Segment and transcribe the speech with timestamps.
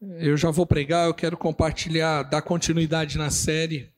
[0.00, 3.92] Eu já vou pregar, eu quero compartilhar, dar continuidade na série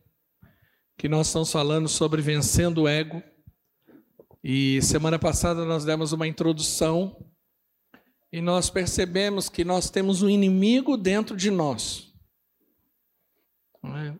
[0.98, 3.22] que nós estamos falando sobre vencendo o ego.
[4.42, 7.24] E semana passada nós demos uma introdução
[8.32, 12.12] e nós percebemos que nós temos um inimigo dentro de nós.
[13.84, 14.14] É?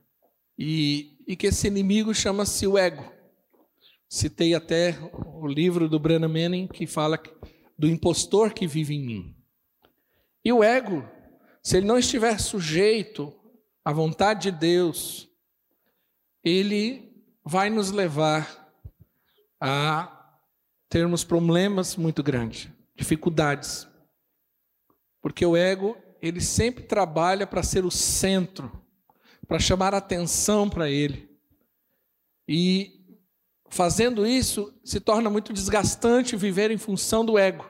[0.57, 3.13] E, e que esse inimigo chama-se o ego.
[4.09, 4.97] Citei até
[5.27, 7.21] o livro do Brennan Manning que fala
[7.77, 9.37] do impostor que vive em mim.
[10.45, 11.05] E o ego
[11.63, 13.33] se ele não estiver sujeito
[13.85, 15.29] à vontade de Deus,
[16.43, 18.75] ele vai nos levar
[19.61, 20.37] a
[20.89, 23.87] termos problemas muito grandes, dificuldades.
[25.21, 28.85] Porque o ego, ele sempre trabalha para ser o centro,
[29.47, 31.31] para chamar atenção para ele.
[32.49, 33.17] E
[33.69, 37.65] fazendo isso, se torna muito desgastante viver em função do ego.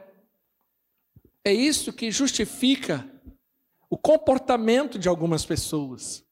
[1.45, 3.11] É isso que justifica
[3.92, 6.24] o comportamento de algumas pessoas.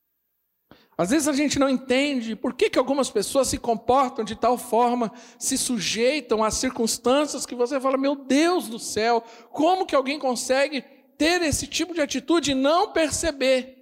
[0.96, 4.57] Às vezes a gente não entende por que, que algumas pessoas se comportam de tal
[4.57, 10.18] forma, se sujeitam a circunstâncias que você fala, meu Deus do céu, como que alguém
[10.18, 10.80] consegue
[11.18, 13.77] ter esse tipo de atitude e não perceber?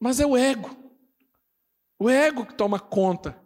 [0.00, 0.76] Mas é o ego.
[2.00, 3.40] O ego que toma conta.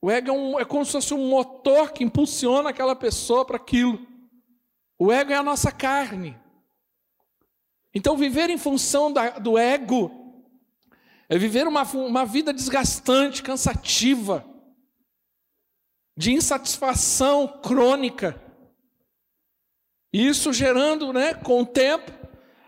[0.00, 3.56] O ego é, um, é como se fosse um motor que impulsiona aquela pessoa para
[3.56, 4.00] aquilo.
[4.98, 6.40] O ego é a nossa carne.
[7.94, 10.20] Então, viver em função da, do ego
[11.28, 14.44] é viver uma, uma vida desgastante, cansativa,
[16.16, 18.40] de insatisfação crônica.
[20.12, 22.12] Isso gerando, né, com o tempo,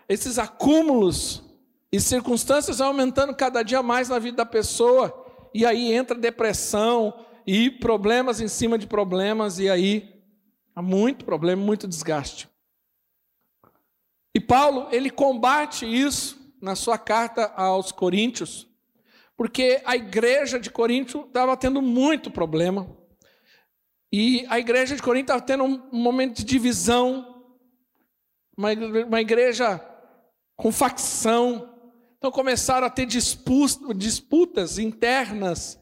[0.08, 1.42] esses acúmulos
[1.90, 5.12] e circunstâncias aumentando cada dia mais na vida da pessoa,
[5.52, 10.22] e aí entra depressão e problemas em cima de problemas, e aí
[10.74, 12.52] há muito problema, muito desgaste.
[14.34, 18.69] E Paulo, ele combate isso na sua carta aos Coríntios,
[19.36, 22.89] porque a igreja de Corinto estava tendo muito problema.
[24.12, 27.45] E a igreja de Corinto estava tendo um momento de divisão,
[28.56, 29.80] uma, igreja
[30.56, 31.74] com facção.
[32.18, 35.80] Então começaram a ter disputas internas.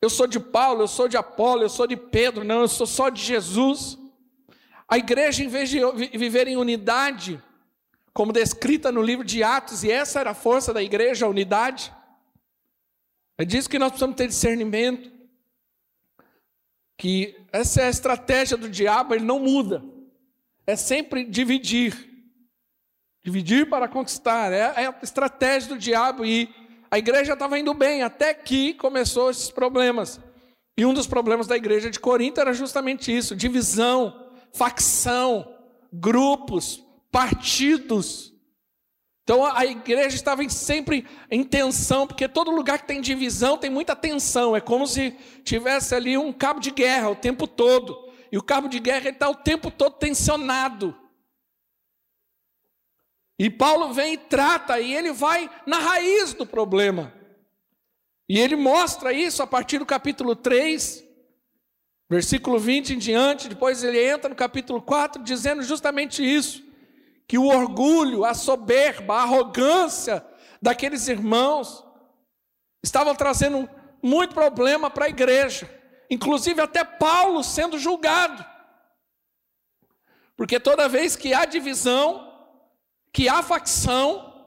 [0.00, 2.86] Eu sou de Paulo, eu sou de Apolo, eu sou de Pedro, não, eu sou
[2.86, 3.98] só de Jesus.
[4.88, 5.80] A igreja, em vez de
[6.16, 7.42] viver em unidade,
[8.12, 11.92] como descrita no livro de Atos, e essa era a força da igreja, a unidade.
[13.38, 15.10] É disso que nós precisamos ter discernimento.
[16.98, 19.82] Que essa é a estratégia do diabo, ele não muda.
[20.66, 22.10] É sempre dividir.
[23.24, 24.52] Dividir para conquistar.
[24.52, 26.24] É, é a estratégia do diabo.
[26.24, 26.54] E
[26.90, 30.20] a igreja estava indo bem, até que começou esses problemas.
[30.76, 35.56] E um dos problemas da igreja de Corinto era justamente isso: divisão, facção,
[35.92, 36.81] grupos,
[37.12, 38.32] partidos.
[39.22, 43.94] Então a igreja estava sempre em tensão, porque todo lugar que tem divisão tem muita
[43.94, 44.56] tensão.
[44.56, 45.12] É como se
[45.44, 48.10] tivesse ali um cabo de guerra o tempo todo.
[48.32, 50.96] E o cabo de guerra está o tempo todo tensionado.
[53.38, 57.12] E Paulo vem e trata, e ele vai na raiz do problema.
[58.28, 61.04] E ele mostra isso a partir do capítulo 3,
[62.08, 63.48] versículo 20 em diante.
[63.48, 66.71] Depois ele entra no capítulo 4, dizendo justamente isso
[67.32, 70.22] que o orgulho, a soberba, a arrogância
[70.60, 71.82] daqueles irmãos
[72.84, 73.66] estavam trazendo
[74.02, 75.66] muito problema para a igreja,
[76.10, 78.44] inclusive até Paulo sendo julgado.
[80.36, 82.30] Porque toda vez que há divisão,
[83.10, 84.46] que há facção,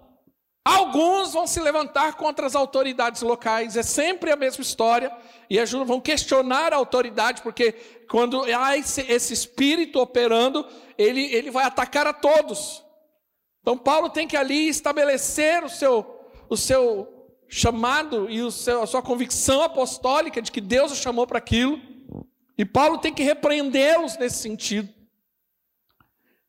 [0.63, 5.11] alguns vão se levantar contra as autoridades locais, é sempre a mesma história,
[5.49, 10.65] e vão questionar a autoridade, porque quando há esse, esse espírito operando,
[10.97, 12.83] ele, ele vai atacar a todos.
[13.61, 18.87] Então, Paulo tem que ali estabelecer o seu, o seu chamado e o seu, a
[18.87, 21.81] sua convicção apostólica de que Deus o chamou para aquilo.
[22.57, 24.87] E Paulo tem que repreendê-los nesse sentido.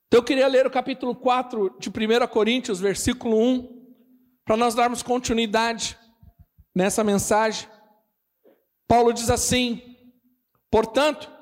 [0.07, 3.97] Então, eu queria ler o capítulo 4 de 1 Coríntios, versículo 1,
[4.45, 5.99] para nós darmos continuidade
[6.75, 7.69] nessa mensagem.
[8.87, 9.83] Paulo diz assim:
[10.71, 11.36] Portanto,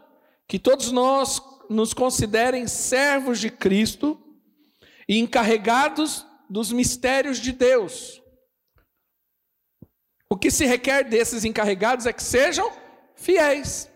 [0.47, 4.21] que todos nós nos considerem servos de Cristo
[5.09, 8.23] e encarregados dos mistérios de Deus.
[10.29, 12.71] O que se requer desses encarregados é que sejam
[13.15, 13.91] fiéis.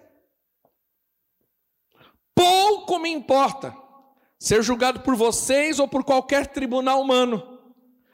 [2.35, 3.77] Pouco me importa
[4.39, 7.59] ser julgado por vocês ou por qualquer tribunal humano.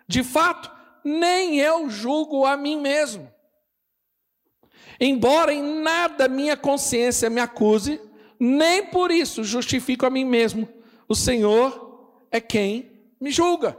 [0.09, 0.71] De fato,
[1.05, 3.31] nem eu julgo a mim mesmo.
[4.99, 8.01] Embora em nada minha consciência me acuse,
[8.45, 10.69] nem por isso justifico a mim mesmo.
[11.09, 13.79] O Senhor é quem me julga.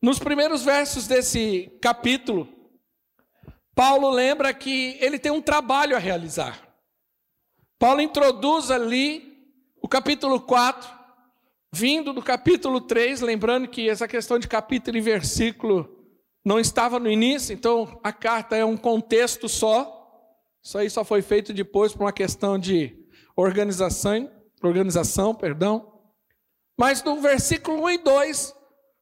[0.00, 2.48] Nos primeiros versos desse capítulo,
[3.74, 6.68] Paulo lembra que ele tem um trabalho a realizar.
[7.76, 9.44] Paulo introduz ali
[9.82, 10.88] o capítulo 4,
[11.72, 15.96] vindo do capítulo 3, lembrando que essa questão de capítulo e versículo
[16.44, 19.97] não estava no início, então a carta é um contexto só.
[20.68, 22.94] Isso aí só foi feito depois por uma questão de
[23.34, 24.30] organização,
[24.62, 25.98] organização, perdão.
[26.78, 28.54] Mas no versículo 1 e 2,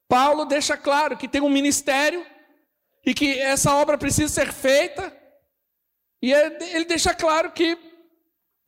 [0.09, 2.25] Paulo deixa claro que tem um ministério
[3.05, 5.13] e que essa obra precisa ser feita.
[6.23, 7.77] E ele deixa claro que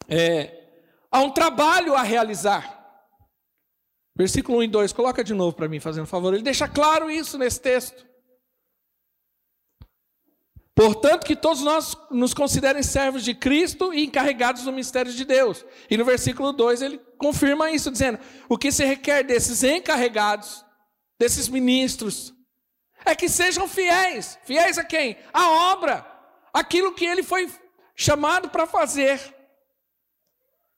[0.09, 3.01] é, há um trabalho a realizar.
[4.17, 6.35] Versículo 1 e 2, coloca de novo para mim, fazendo favor.
[6.35, 8.07] Ele deixa claro isso nesse texto.
[10.79, 15.67] Portanto, que todos nós nos considerem servos de Cristo e encarregados do mistério de Deus.
[15.91, 20.65] E no versículo 2 ele confirma isso, dizendo: o que se requer desses encarregados,
[21.19, 22.33] desses ministros,
[23.05, 24.39] é que sejam fiéis.
[24.45, 25.17] Fiéis a quem?
[25.33, 26.07] A obra,
[26.55, 27.51] aquilo que ele foi
[27.97, 29.21] chamado para fazer.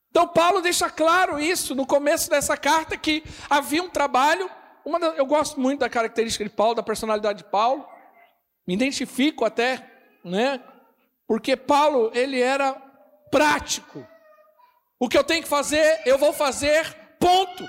[0.08, 4.50] Então, Paulo deixa claro isso no começo dessa carta: que havia um trabalho.
[4.82, 7.86] Uma, eu gosto muito da característica de Paulo, da personalidade de Paulo.
[8.66, 9.89] Me identifico até
[10.24, 10.60] né?
[11.26, 12.72] Porque Paulo, ele era
[13.30, 14.06] prático.
[14.98, 17.66] O que eu tenho que fazer, eu vou fazer, ponto.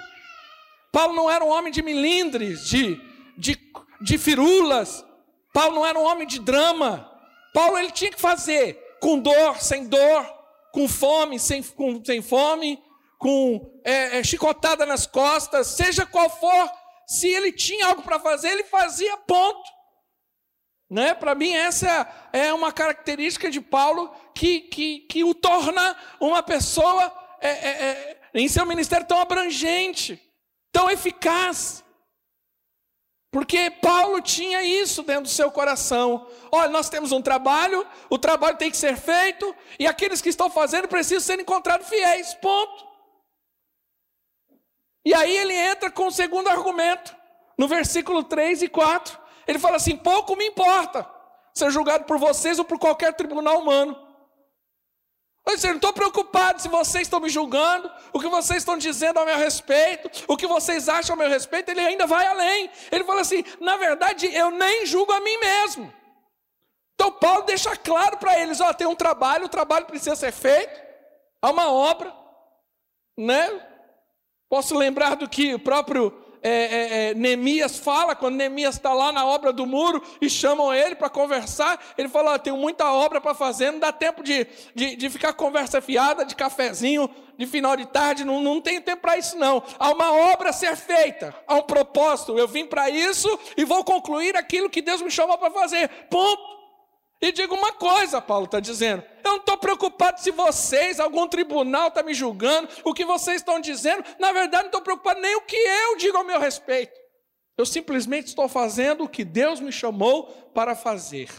[0.92, 3.00] Paulo não era um homem de milindres, de,
[3.38, 3.58] de,
[4.02, 5.06] de firulas.
[5.54, 7.10] Paulo não era um homem de drama.
[7.54, 10.26] Paulo ele tinha que fazer com dor, sem dor,
[10.72, 12.82] com fome, sem, com, sem fome,
[13.18, 16.72] com é, é, chicotada nas costas, seja qual for.
[17.08, 19.70] Se ele tinha algo para fazer, ele fazia, ponto.
[20.92, 21.14] Né?
[21.14, 27.18] Para mim, essa é uma característica de Paulo que, que, que o torna uma pessoa
[27.40, 30.22] é, é, é, em seu ministério tão abrangente,
[30.70, 31.82] tão eficaz.
[33.32, 36.28] Porque Paulo tinha isso dentro do seu coração.
[36.52, 40.50] Olha, nós temos um trabalho, o trabalho tem que ser feito, e aqueles que estão
[40.50, 42.34] fazendo precisam ser encontrados fiéis.
[42.34, 42.86] Ponto.
[45.06, 47.16] E aí ele entra com o segundo argumento,
[47.58, 49.21] no versículo 3 e 4.
[49.48, 51.08] Ele fala assim: pouco me importa
[51.54, 54.12] ser julgado por vocês ou por qualquer tribunal humano.
[55.46, 59.26] Eu não estou preocupado se vocês estão me julgando, o que vocês estão dizendo ao
[59.26, 62.70] meu respeito, o que vocês acham ao meu respeito, ele ainda vai além.
[62.92, 65.94] Ele fala assim: na verdade, eu nem julgo a mim mesmo.
[66.94, 70.80] Então, Paulo deixa claro para eles: ó, tem um trabalho, o trabalho precisa ser feito,
[71.42, 72.16] há uma obra,
[73.18, 73.68] né?
[74.48, 76.12] Posso lembrar do que o próprio
[76.44, 80.74] é, é, é, Neemias fala, quando Neemias está lá na obra do muro e chamam
[80.74, 84.96] ele para conversar, ele fala: tenho muita obra para fazer, não dá tempo de, de,
[84.96, 89.18] de, ficar conversa fiada, de cafezinho, de final de tarde, não, não tenho tempo para
[89.18, 89.62] isso, não.
[89.78, 92.38] Há uma obra a ser feita, há um propósito.
[92.38, 95.90] Eu vim para isso e vou concluir aquilo que Deus me chamou para fazer.
[96.10, 96.61] Ponto.
[97.22, 101.90] E digo uma coisa, Paulo está dizendo: eu não estou preocupado se vocês, algum tribunal
[101.90, 105.42] está me julgando, o que vocês estão dizendo, na verdade não estou preocupado nem o
[105.42, 107.00] que eu digo ao meu respeito.
[107.56, 110.24] Eu simplesmente estou fazendo o que Deus me chamou
[110.54, 111.30] para fazer.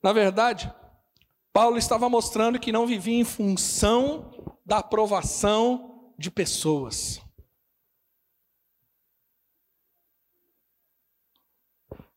[0.00, 0.72] Na verdade,
[1.52, 4.30] Paulo estava mostrando que não vivia em função
[4.64, 7.23] da aprovação de pessoas.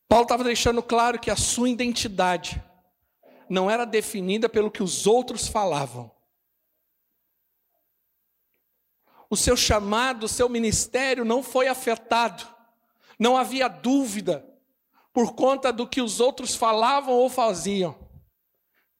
[0.07, 2.63] Paulo estava deixando claro que a sua identidade
[3.49, 6.11] não era definida pelo que os outros falavam.
[9.29, 12.47] O seu chamado, o seu ministério não foi afetado.
[13.19, 14.47] Não havia dúvida
[15.11, 17.97] por conta do que os outros falavam ou faziam.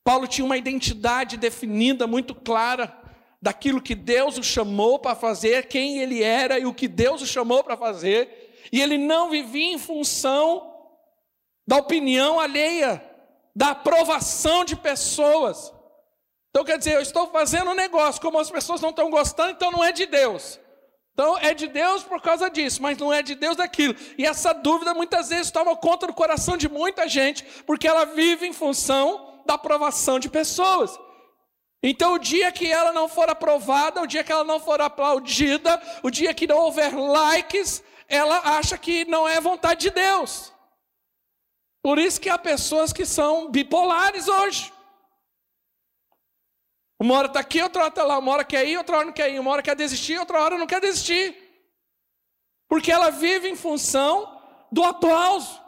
[0.04, 2.98] Paulo tinha uma identidade definida muito clara
[3.42, 7.28] daquilo que Deus o chamou para fazer, quem ele era e o que Deus o
[7.28, 10.67] chamou para fazer, e ele não vivia em função
[11.68, 13.04] da opinião alheia,
[13.54, 15.74] da aprovação de pessoas.
[16.50, 19.70] Então quer dizer, eu estou fazendo um negócio, como as pessoas não estão gostando, então
[19.72, 20.60] não é de Deus.
[21.14, 23.96] Então é de Deus por causa disso, mas não é de Deus daquilo.
[24.18, 28.48] E essa dúvida muitas vezes toma conta do coração de muita gente, porque ela vive
[28.48, 30.98] em função da aprovação de pessoas.
[31.82, 35.82] Então, o dia que ela não for aprovada, o dia que ela não for aplaudida,
[36.02, 40.54] o dia que não houver likes, ela acha que não é vontade de Deus.
[41.82, 44.74] Por isso que há pessoas que são bipolares hoje.
[47.00, 49.14] Uma hora está aqui, outra hora está lá, uma hora quer ir, outra hora não
[49.14, 51.36] quer ir, uma hora quer desistir, outra hora não quer desistir.
[52.68, 54.42] Porque ela vive em função
[54.72, 55.62] do aplauso,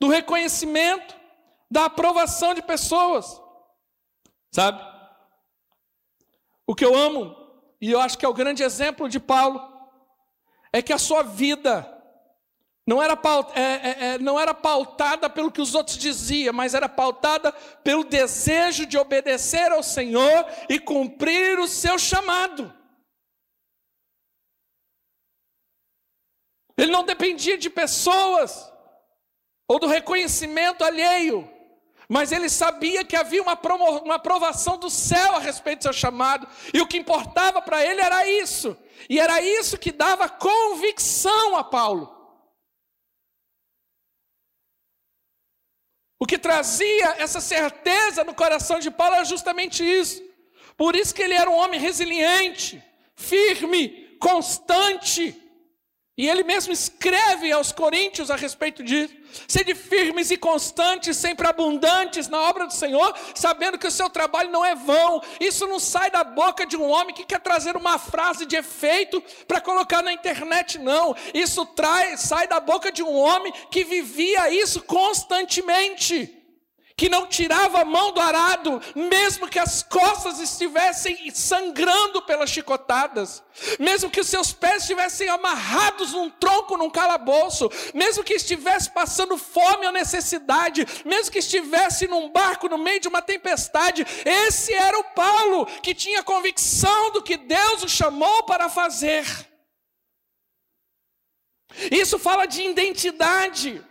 [0.00, 1.14] do reconhecimento,
[1.70, 3.40] da aprovação de pessoas.
[4.52, 4.82] Sabe?
[6.66, 7.46] O que eu amo
[7.80, 9.60] e eu acho que é o grande exemplo de Paulo,
[10.72, 11.95] é que a sua vida
[12.86, 13.18] não era,
[13.54, 17.50] é, é, é, não era pautada pelo que os outros diziam, mas era pautada
[17.82, 22.72] pelo desejo de obedecer ao Senhor e cumprir o seu chamado.
[26.78, 28.72] Ele não dependia de pessoas
[29.68, 31.50] ou do reconhecimento alheio,
[32.08, 33.58] mas ele sabia que havia uma,
[34.04, 38.00] uma aprovação do céu a respeito do seu chamado, e o que importava para ele
[38.00, 38.76] era isso,
[39.10, 42.15] e era isso que dava convicção a Paulo.
[46.18, 50.22] O que trazia essa certeza no coração de Paulo era justamente isso.
[50.76, 52.82] Por isso que ele era um homem resiliente,
[53.14, 55.34] firme, constante.
[56.18, 59.14] E ele mesmo escreve aos Coríntios a respeito disso.
[59.46, 64.50] Sede firmes e constantes, sempre abundantes na obra do Senhor, sabendo que o seu trabalho
[64.50, 65.22] não é vão.
[65.38, 69.22] Isso não sai da boca de um homem que quer trazer uma frase de efeito
[69.46, 71.14] para colocar na internet, não.
[71.34, 76.35] Isso traz, sai da boca de um homem que vivia isso constantemente
[76.96, 83.42] que não tirava a mão do arado, mesmo que as costas estivessem sangrando pelas chicotadas,
[83.78, 89.36] mesmo que os seus pés estivessem amarrados num tronco, num calabouço, mesmo que estivesse passando
[89.36, 94.98] fome ou necessidade, mesmo que estivesse num barco no meio de uma tempestade, esse era
[94.98, 99.26] o Paulo que tinha convicção do que Deus o chamou para fazer.
[101.90, 103.84] Isso fala de identidade,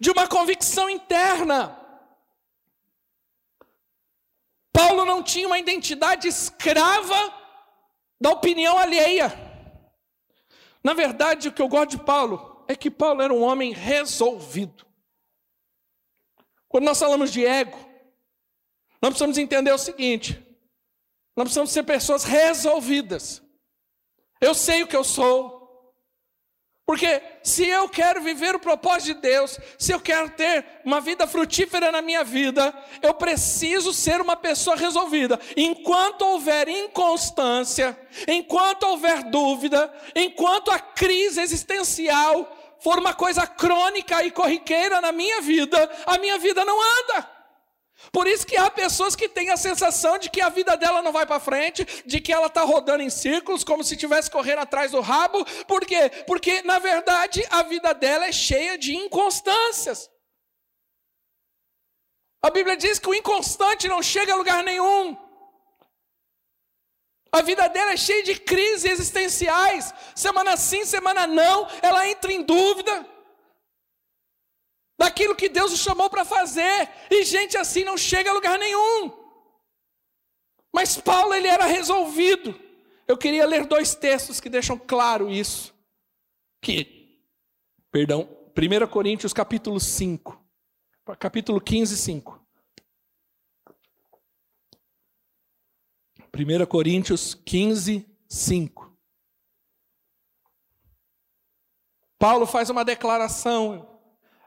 [0.00, 1.83] de uma convicção interna.
[4.74, 7.32] Paulo não tinha uma identidade escrava
[8.20, 9.32] da opinião alheia.
[10.82, 14.84] Na verdade, o que eu gosto de Paulo é que Paulo era um homem resolvido.
[16.66, 17.78] Quando nós falamos de ego,
[19.00, 20.44] nós precisamos entender o seguinte:
[21.36, 23.40] nós precisamos ser pessoas resolvidas.
[24.40, 25.53] Eu sei o que eu sou,
[26.86, 31.26] porque se eu quero viver o propósito de Deus, se eu quero ter uma vida
[31.26, 35.40] frutífera na minha vida, eu preciso ser uma pessoa resolvida.
[35.56, 37.98] Enquanto houver inconstância,
[38.28, 45.40] enquanto houver dúvida, enquanto a crise existencial for uma coisa crônica e corriqueira na minha
[45.40, 47.33] vida, a minha vida não anda.
[48.12, 51.12] Por isso que há pessoas que têm a sensação de que a vida dela não
[51.12, 54.92] vai para frente, de que ela está rodando em círculos, como se estivesse correndo atrás
[54.92, 55.44] do rabo.
[55.66, 56.10] Por quê?
[56.26, 60.10] Porque, na verdade, a vida dela é cheia de inconstâncias.
[62.42, 65.16] A Bíblia diz que o inconstante não chega a lugar nenhum.
[67.32, 69.92] A vida dela é cheia de crises existenciais.
[70.14, 73.13] Semana sim, semana não, ela entra em dúvida
[74.98, 79.12] daquilo que Deus o chamou para fazer, e gente assim não chega a lugar nenhum.
[80.72, 82.58] Mas Paulo ele era resolvido.
[83.06, 85.74] Eu queria ler dois textos que deixam claro isso.
[86.60, 87.20] Que,
[87.90, 90.42] perdão, 1 Coríntios capítulo 5,
[91.18, 92.44] capítulo 15, 5.
[96.36, 98.96] 1 Coríntios 15, 5.
[102.18, 103.93] Paulo faz uma declaração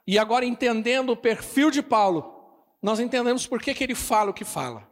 [0.08, 2.34] e agora, entendendo o perfil de Paulo,
[2.82, 4.90] nós entendemos por que, que ele fala o que fala.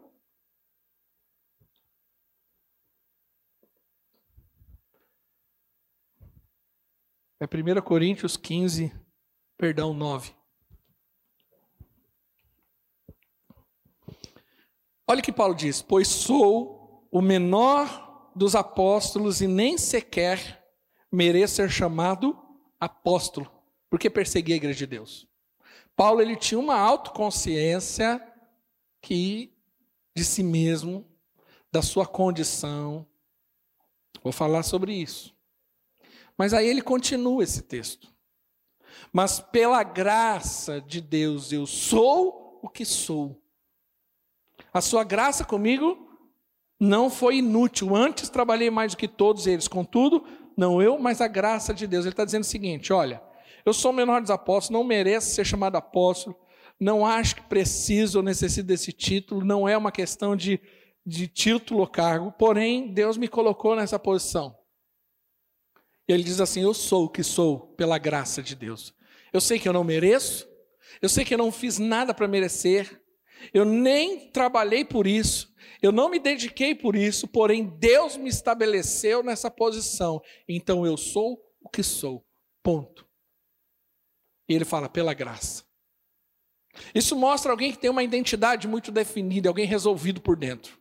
[7.39, 8.93] É 1 Coríntios 15,
[9.57, 10.33] perdão, 9.
[15.07, 20.61] Olha o que Paulo diz: Pois sou o menor dos apóstolos e nem sequer
[21.09, 22.37] mereço ser chamado
[22.79, 23.55] apóstolo
[23.89, 25.27] porque perseguia a igreja de Deus.
[25.95, 28.21] Paulo ele tinha uma autoconsciência
[29.01, 29.55] que
[30.15, 31.05] de si mesmo,
[31.71, 33.05] da sua condição.
[34.23, 35.35] Vou falar sobre isso.
[36.37, 38.13] Mas aí ele continua esse texto.
[39.11, 43.41] Mas pela graça de Deus eu sou o que sou.
[44.73, 46.09] A sua graça comigo
[46.79, 47.95] não foi inútil.
[47.95, 49.67] Antes trabalhei mais do que todos eles.
[49.67, 50.25] Contudo,
[50.57, 52.05] não eu, mas a graça de Deus.
[52.05, 53.21] Ele está dizendo o seguinte: olha,
[53.65, 56.37] eu sou o menor dos apóstolos, não mereço ser chamado apóstolo,
[56.79, 60.59] não acho que preciso ou necessito desse título, não é uma questão de,
[61.05, 64.55] de título ou cargo, porém, Deus me colocou nessa posição.
[66.07, 68.93] E ele diz assim: Eu sou o que sou pela graça de Deus.
[69.33, 70.47] Eu sei que eu não mereço,
[71.01, 73.01] eu sei que eu não fiz nada para merecer,
[73.53, 79.23] eu nem trabalhei por isso, eu não me dediquei por isso, porém Deus me estabeleceu
[79.23, 80.21] nessa posição.
[80.47, 82.23] Então eu sou o que sou.
[82.63, 83.04] Ponto.
[84.47, 85.63] E ele fala, pela graça.
[86.93, 90.77] Isso mostra alguém que tem uma identidade muito definida, alguém resolvido por dentro.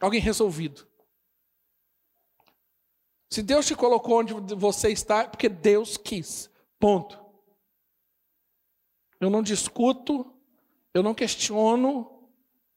[0.00, 0.88] Alguém resolvido.
[3.32, 6.50] Se Deus te colocou onde você está, é porque Deus quis.
[6.78, 7.18] Ponto.
[9.20, 10.34] Eu não discuto,
[10.92, 12.28] eu não questiono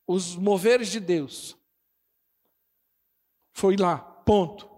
[0.06, 1.58] os moveres de Deus.
[3.54, 4.70] Foi lá, ponto.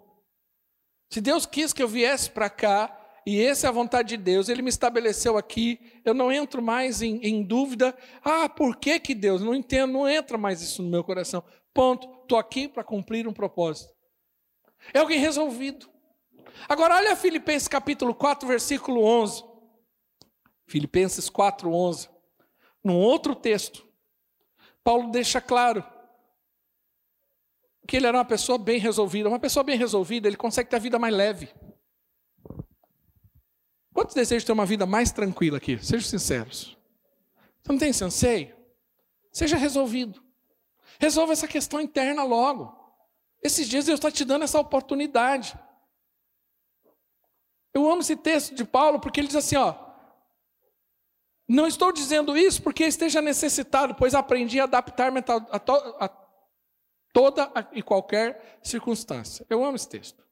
[1.10, 4.50] Se Deus quis que eu viesse para cá, e essa é a vontade de Deus,
[4.50, 9.16] Ele me estabeleceu aqui, eu não entro mais em, em dúvida, ah, por que que
[9.16, 9.42] Deus?
[9.42, 11.44] Não entendo, não entra mais isso no meu coração.
[11.74, 13.94] Ponto, estou aqui para cumprir um propósito.
[14.94, 15.90] É alguém resolvido.
[16.70, 19.44] Agora olha Filipenses capítulo 4, versículo 11.
[20.68, 22.10] Filipenses 4, 11.
[22.84, 23.88] Num outro texto,
[24.84, 25.84] Paulo deixa claro
[27.88, 29.30] que ele era uma pessoa bem resolvida.
[29.30, 31.50] Uma pessoa bem resolvida, ele consegue ter a vida mais leve.
[33.96, 35.80] Quantos desejam ter uma vida mais tranquila aqui?
[35.82, 36.78] Sejam sinceros.
[37.64, 38.54] Você não tem esse anseio?
[39.32, 40.22] Seja resolvido.
[41.00, 42.78] Resolva essa questão interna logo.
[43.42, 45.58] Esses dias Deus está te dando essa oportunidade.
[47.74, 49.74] Eu amo esse texto de Paulo porque ele diz assim: ó,
[51.48, 55.24] não estou dizendo isso porque esteja necessitado, pois aprendi a adaptar-me a,
[55.56, 56.10] a, a,
[57.14, 59.46] toda e qualquer circunstância.
[59.50, 60.25] Eu amo esse texto.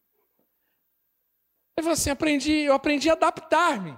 [1.77, 3.97] Ele fala assim: aprendi, eu aprendi a adaptar-me.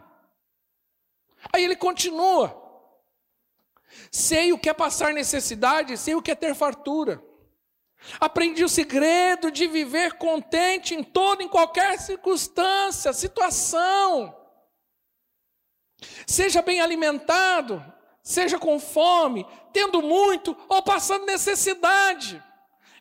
[1.53, 2.63] Aí ele continua.
[4.11, 7.23] Sei o que é passar necessidade, sei o que é ter fartura.
[8.19, 14.35] Aprendi o segredo de viver contente em toda, em qualquer circunstância, situação.
[16.27, 17.83] Seja bem alimentado,
[18.21, 22.43] seja com fome, tendo muito ou passando necessidade.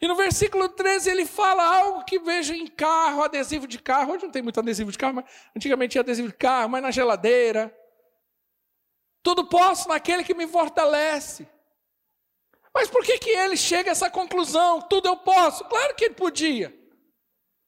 [0.04, 4.12] E no versículo 13 ele fala algo que vejo em carro, adesivo de carro.
[4.12, 5.25] Hoje não tem muito adesivo de carro, mas
[5.56, 7.75] antigamente tinha adesivo de carro, mas na geladeira.
[9.23, 11.49] Tudo posso naquele que me fortalece.
[12.75, 14.82] Mas por que, que ele chega a essa conclusão?
[14.82, 15.64] Tudo eu posso?
[15.64, 16.78] Claro que ele podia.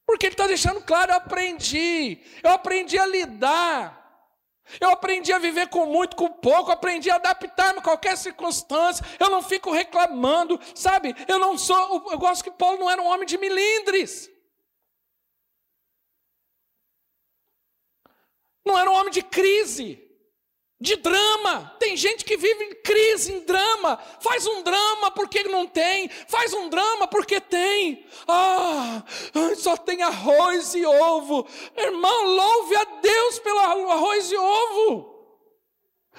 [0.05, 2.21] Porque ele está deixando claro, eu aprendi.
[2.43, 3.96] Eu aprendi a lidar.
[4.79, 9.05] Eu aprendi a viver com muito, com pouco, aprendi a adaptar-me a qualquer circunstância.
[9.19, 11.15] Eu não fico reclamando, sabe?
[11.27, 14.29] Eu não sou, eu gosto que Paulo não era um homem de milindres.
[18.65, 20.06] Não era um homem de crise
[20.79, 21.75] de drama.
[21.79, 23.97] Tem gente que vive em crise, em drama.
[24.19, 28.05] Faz um drama porque não tem, faz um drama porque tem.
[28.27, 29.03] Ah,
[29.57, 31.47] só tem arroz e ovo.
[31.75, 35.17] Irmão, louve a Deus pelo arroz e ovo.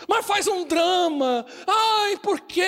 [0.07, 1.45] Mas faz um drama.
[1.67, 2.63] Ai, por quê?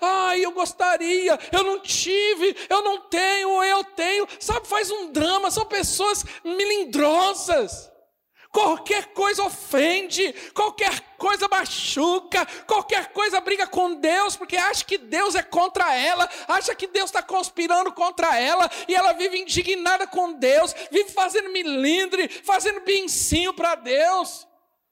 [0.00, 4.26] Ai, eu gostaria, eu não tive, eu não tenho, eu tenho.
[4.40, 5.50] Sabe, faz um drama.
[5.50, 7.93] São pessoas melindrosas.
[8.54, 15.34] Qualquer coisa ofende, qualquer coisa machuca, qualquer coisa briga com Deus, porque acha que Deus
[15.34, 20.34] é contra ela, acha que Deus está conspirando contra ela, e ela vive indignada com
[20.34, 24.46] Deus, vive fazendo milindre, fazendo bincinho para Deus.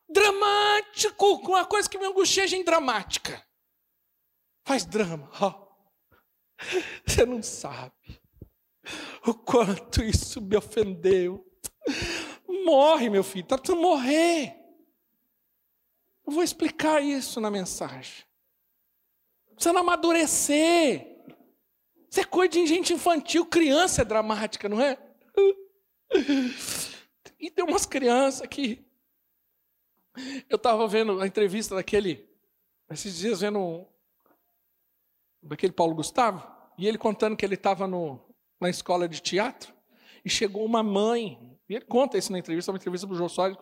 [0.08, 3.46] Dramático, com uma coisa que me angustia, gente dramática.
[4.66, 5.30] Faz drama.
[5.40, 5.54] Oh.
[7.06, 8.20] Você não sabe
[9.24, 11.46] o quanto isso me ofendeu.
[12.64, 14.56] Morre, meu filho, está precisando morrer.
[16.26, 18.24] Eu vou explicar isso na mensagem.
[19.54, 21.12] Precisa amadurecer.
[22.10, 24.98] Isso é coisa de gente infantil, criança é dramática, não é?
[27.40, 28.84] E tem umas crianças que.
[30.48, 32.28] Eu estava vendo a entrevista daquele.
[32.90, 33.86] Esses dias vendo.
[35.42, 36.46] Daquele Paulo Gustavo.
[36.78, 37.88] E ele contando que ele estava
[38.60, 39.74] na escola de teatro.
[40.24, 43.30] E chegou uma mãe e ele conta isso na entrevista, uma entrevista para o João
[43.30, 43.56] Soares,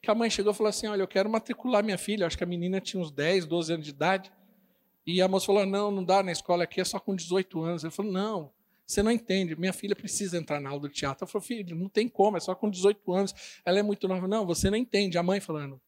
[0.00, 2.42] que a mãe chegou e falou assim, olha, eu quero matricular minha filha, acho que
[2.42, 4.32] a menina tinha uns 10, 12 anos de idade,
[5.06, 7.84] e a moça falou, não, não dá na escola aqui, é só com 18 anos.
[7.84, 8.50] Ele falou, não,
[8.86, 11.24] você não entende, minha filha precisa entrar na aula do teatro.
[11.24, 14.26] Eu falei, filho, não tem como, é só com 18 anos, ela é muito nova.
[14.26, 15.78] Não, você não entende, a mãe falando,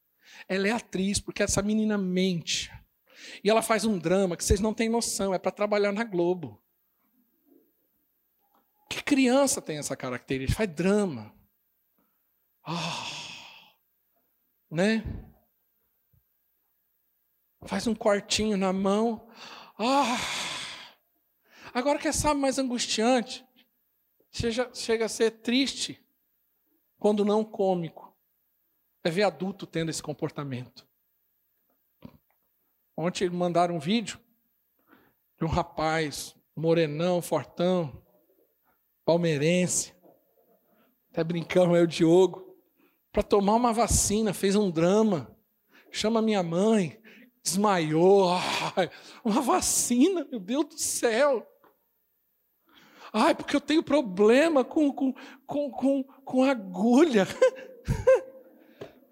[0.46, 2.70] ela é atriz, porque essa menina mente,
[3.42, 6.60] e ela faz um drama que vocês não têm noção, é para trabalhar na Globo.
[8.90, 10.58] Que criança tem essa característica?
[10.58, 11.32] Faz drama.
[12.64, 13.74] Ah,
[14.70, 15.02] né?
[17.64, 19.28] Faz um quartinho na mão.
[19.78, 20.16] Ah,
[21.74, 23.44] agora quer sabe mais angustiante?
[24.30, 26.00] Chega, chega a ser triste
[26.98, 28.16] quando não cômico.
[29.04, 30.86] É ver adulto tendo esse comportamento.
[32.96, 34.20] Ontem mandaram um vídeo
[35.36, 38.00] de um rapaz, morenão, fortão,
[39.04, 39.92] palmeirense.
[41.10, 42.51] Até brincando, é o Diogo
[43.12, 45.36] para tomar uma vacina, fez um drama.
[45.90, 46.98] Chama minha mãe,
[47.42, 48.30] desmaiou.
[48.74, 48.90] Ai,
[49.22, 51.46] uma vacina, meu Deus do céu.
[53.12, 55.14] Ai, porque eu tenho problema com, com,
[55.46, 57.28] com, com, com agulha.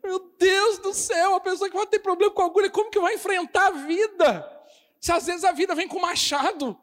[0.02, 3.14] Meu Deus do céu, a pessoa que vai ter problema com agulha, como que vai
[3.14, 4.60] enfrentar a vida?
[4.98, 6.76] Se às vezes a vida vem com machado.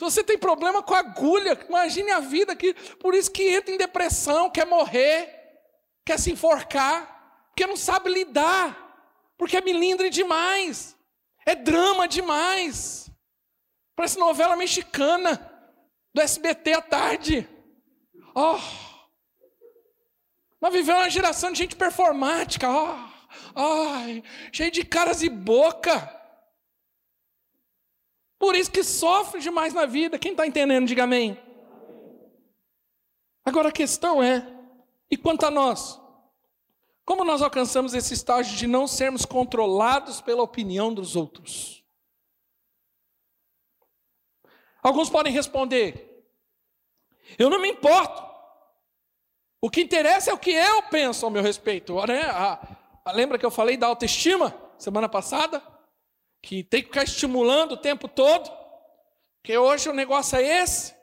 [0.00, 3.76] Se você tem problema com agulha, imagine a vida que por isso que entra em
[3.76, 5.28] depressão, quer morrer,
[6.06, 10.96] quer se enforcar, porque não sabe lidar, porque é milindre demais,
[11.44, 13.10] é drama demais.
[13.94, 15.36] Parece novela mexicana
[16.14, 17.46] do SBT à tarde.
[18.34, 18.58] Oh!
[20.62, 22.96] Nós vivemos uma geração de gente performática, oh,
[23.54, 26.19] ai, cheio de caras e boca.
[28.40, 30.18] Por isso que sofre demais na vida.
[30.18, 31.38] Quem está entendendo, diga amém.
[33.44, 34.44] Agora a questão é:
[35.10, 36.00] e quanto a nós?
[37.04, 41.84] Como nós alcançamos esse estágio de não sermos controlados pela opinião dos outros?
[44.82, 46.24] Alguns podem responder:
[47.38, 48.30] eu não me importo.
[49.60, 51.94] O que interessa é o que eu penso ao meu respeito.
[52.06, 52.22] Né?
[53.12, 55.62] lembra que eu falei da autoestima semana passada?
[56.42, 58.50] Que tem que ficar estimulando o tempo todo.
[59.42, 60.94] Que hoje o negócio é esse.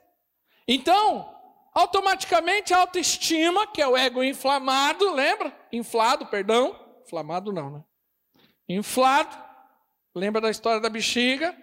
[0.66, 1.34] Então,
[1.74, 5.56] automaticamente a autoestima, que é o ego inflamado, lembra?
[5.72, 6.78] Inflado, perdão.
[7.04, 7.84] Inflamado não, né?
[8.68, 9.36] Inflado.
[10.14, 11.56] Lembra da história da bexiga?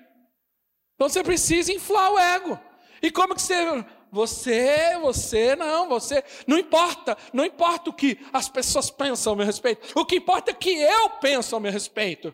[0.96, 2.60] Então você precisa inflar o ego.
[3.02, 3.86] E como que você
[4.16, 9.46] você, você, não, você, não importa, não importa o que as pessoas pensam a meu
[9.46, 12.34] respeito, o que importa é que eu penso a meu respeito.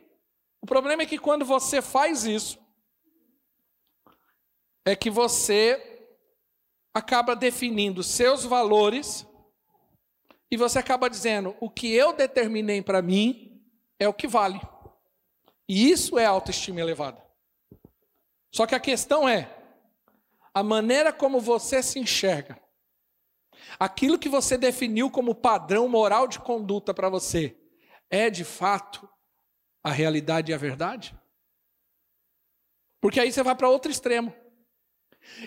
[0.61, 2.59] O problema é que quando você faz isso,
[4.85, 6.07] é que você
[6.93, 9.25] acaba definindo seus valores
[10.51, 13.63] e você acaba dizendo: o que eu determinei para mim
[13.99, 14.61] é o que vale.
[15.67, 17.25] E isso é autoestima elevada.
[18.53, 19.49] Só que a questão é:
[20.53, 22.61] a maneira como você se enxerga,
[23.79, 27.57] aquilo que você definiu como padrão moral de conduta para você,
[28.09, 29.09] é de fato
[29.83, 31.15] a realidade e a verdade?
[33.01, 34.33] Porque aí você vai para outro extremo.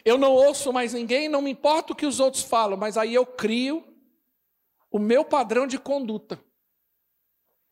[0.04, 3.14] Eu não ouço mais ninguém, não me importa o que os outros falam, mas aí
[3.14, 3.84] eu crio
[4.90, 6.42] o meu padrão de conduta.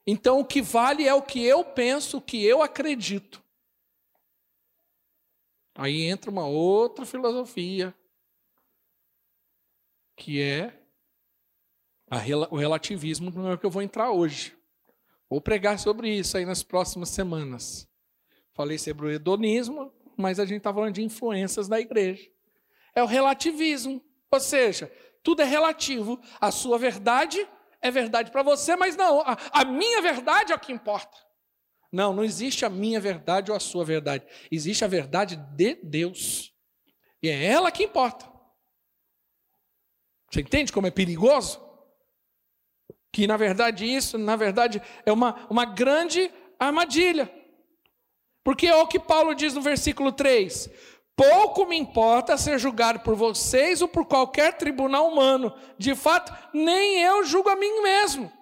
[0.06, 3.42] Então o que vale é o que eu penso, o que eu acredito.
[5.74, 7.94] Aí entra uma outra filosofia,
[10.16, 10.78] que é
[12.10, 12.18] a,
[12.50, 14.56] o relativismo, não é o que eu vou entrar hoje.
[15.32, 17.88] Vou pregar sobre isso aí nas próximas semanas.
[18.52, 22.28] Falei sobre o hedonismo, mas a gente está falando de influências da igreja.
[22.94, 24.92] É o relativismo, ou seja,
[25.22, 26.20] tudo é relativo.
[26.38, 27.48] A sua verdade
[27.80, 31.16] é verdade para você, mas não, a, a minha verdade é o que importa.
[31.90, 34.26] Não, não existe a minha verdade ou a sua verdade.
[34.50, 36.52] Existe a verdade de Deus.
[37.22, 38.30] E é ela que importa.
[40.30, 41.71] Você entende como é perigoso?
[43.12, 47.30] Que na verdade isso, na verdade, é uma, uma grande armadilha.
[48.42, 50.70] Porque é o que Paulo diz no versículo 3:
[51.14, 55.54] Pouco me importa ser julgado por vocês ou por qualquer tribunal humano.
[55.78, 58.32] De fato, nem eu julgo a mim mesmo.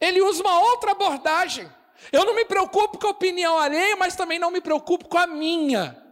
[0.00, 1.68] Ele usa uma outra abordagem.
[2.12, 5.26] Eu não me preocupo com a opinião alheia, mas também não me preocupo com a
[5.26, 6.05] minha.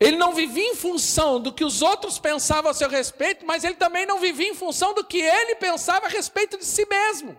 [0.00, 3.76] Ele não vivia em função do que os outros pensavam a seu respeito, mas ele
[3.76, 7.36] também não vivia em função do que ele pensava a respeito de si mesmo.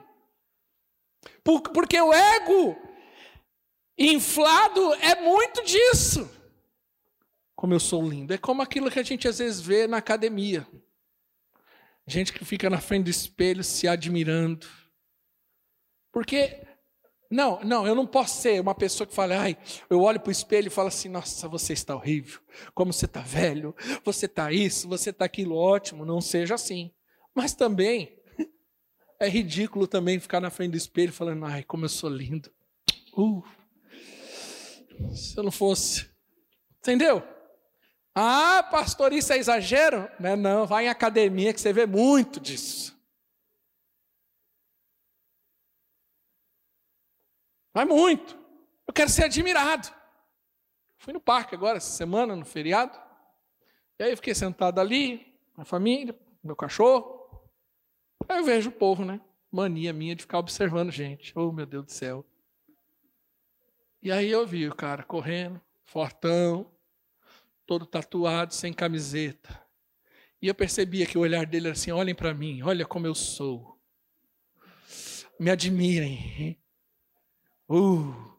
[1.43, 2.75] Porque o ego
[3.97, 6.29] inflado é muito disso.
[7.55, 8.33] Como eu sou lindo.
[8.33, 10.67] É como aquilo que a gente às vezes vê na academia.
[12.07, 14.67] Gente que fica na frente do espelho se admirando.
[16.11, 16.64] Porque,
[17.29, 19.57] não, não, eu não posso ser uma pessoa que fala, ai,
[19.89, 22.39] eu olho para o espelho e falo assim, nossa, você está horrível,
[22.73, 26.91] como você está velho, você está isso, você está aquilo, ótimo, não seja assim.
[27.33, 28.17] Mas também,
[29.19, 32.51] é ridículo também ficar na frente do espelho falando, ai, como eu sou lindo.
[33.17, 33.43] Uh,
[35.13, 36.09] se eu não fosse.
[36.79, 37.23] Entendeu?
[38.13, 40.09] Ah, pastor, isso é exagero?
[40.19, 42.94] Não, é não, vai em academia que você vê muito disso.
[47.75, 48.39] Vai muito.
[48.87, 49.93] Eu quero ser admirado.
[50.97, 52.97] Fui no parque agora, essa semana, no feriado.
[53.99, 57.49] E aí eu fiquei sentado ali, com a família, meu cachorro.
[58.29, 59.19] Aí eu vejo o povo, né?
[59.51, 61.37] Mania minha de ficar observando gente.
[61.37, 62.25] Oh, meu Deus do céu.
[64.01, 66.71] E aí eu vi o cara correndo, fortão,
[67.65, 69.61] todo tatuado, sem camiseta.
[70.41, 73.13] E eu percebia que o olhar dele era assim: olhem para mim, olha como eu
[73.13, 73.77] sou.
[75.37, 76.57] Me admirem.
[77.67, 78.35] Uh.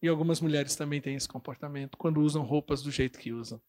[0.00, 3.60] E algumas mulheres também têm esse comportamento quando usam roupas do jeito que usam.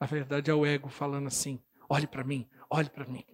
[0.00, 3.24] A verdade é o ego falando assim: olhe para mim, olhe para mim.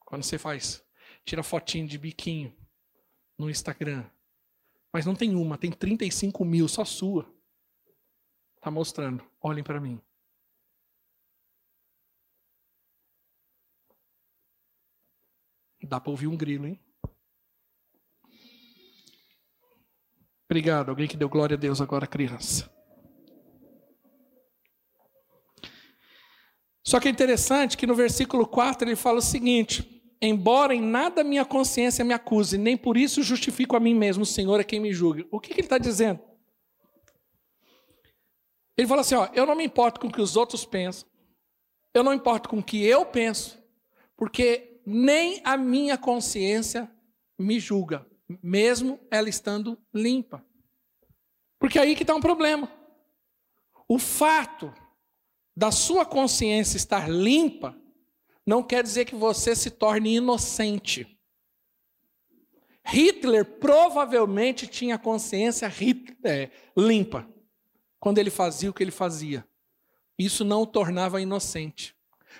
[0.00, 0.84] Quando você faz,
[1.24, 2.56] tira fotinho de biquinho
[3.38, 4.08] no Instagram,
[4.92, 7.32] mas não tem uma, tem 35 mil, só sua.
[8.56, 10.00] Está mostrando, olhem para mim.
[15.82, 16.78] Dá para ouvir um grilo, hein?
[20.50, 20.88] Obrigado.
[20.88, 22.68] Alguém que deu glória a Deus agora, criança.
[26.82, 31.22] Só que é interessante que no versículo 4 ele fala o seguinte: Embora em nada
[31.22, 34.80] minha consciência me acuse, nem por isso justifico a mim mesmo, o Senhor é quem
[34.80, 35.24] me julga.
[35.30, 36.18] O que, que ele está dizendo?
[38.76, 41.08] Ele fala assim: ó, eu não me importo com o que os outros pensam,
[41.94, 43.56] eu não importo com o que eu penso,
[44.16, 46.90] porque nem a minha consciência
[47.38, 48.04] me julga,
[48.42, 50.44] mesmo ela estando limpa.
[51.58, 52.70] Porque aí que está um problema.
[53.88, 54.72] O fato
[55.56, 57.76] da sua consciência estar limpa
[58.46, 61.18] não quer dizer que você se torne inocente.
[62.84, 65.70] Hitler provavelmente tinha consciência
[66.24, 67.28] é, limpa
[67.98, 69.46] quando ele fazia o que ele fazia.
[70.18, 71.94] Isso não o tornava inocente.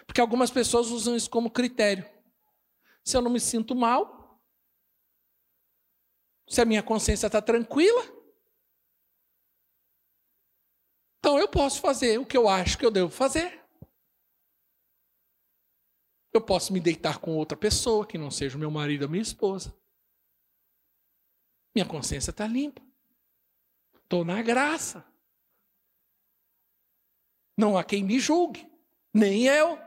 [0.07, 2.05] Porque algumas pessoas usam isso como critério.
[3.05, 4.20] Se eu não me sinto mal,
[6.51, 8.03] se a minha consciência está tranquila,
[11.21, 13.65] então eu posso fazer o que eu acho que eu devo fazer.
[16.33, 19.73] Eu posso me deitar com outra pessoa que não seja meu marido ou minha esposa.
[21.73, 22.83] Minha consciência está limpa.
[24.03, 25.05] Estou na graça.
[27.57, 28.69] Não há quem me julgue,
[29.15, 29.79] nem eu.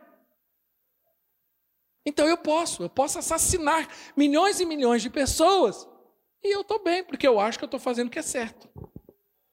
[2.06, 5.92] Então eu posso, eu posso assassinar milhões e milhões de pessoas
[6.44, 8.70] e eu estou bem, porque eu acho que eu estou fazendo o que é certo.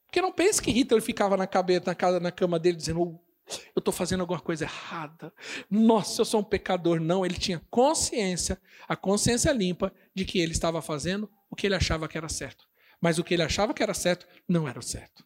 [0.07, 3.31] Porque não pense que Hitler ficava na cabeça, na, casa, na cama dele dizendo, oh,
[3.75, 5.33] eu estou fazendo alguma coisa errada.
[5.71, 7.01] Nossa, eu sou um pecador.
[7.01, 11.75] Não, ele tinha consciência, a consciência limpa de que ele estava fazendo o que ele
[11.75, 12.69] achava que era certo.
[13.01, 15.25] Mas o que ele achava que era certo não era o certo.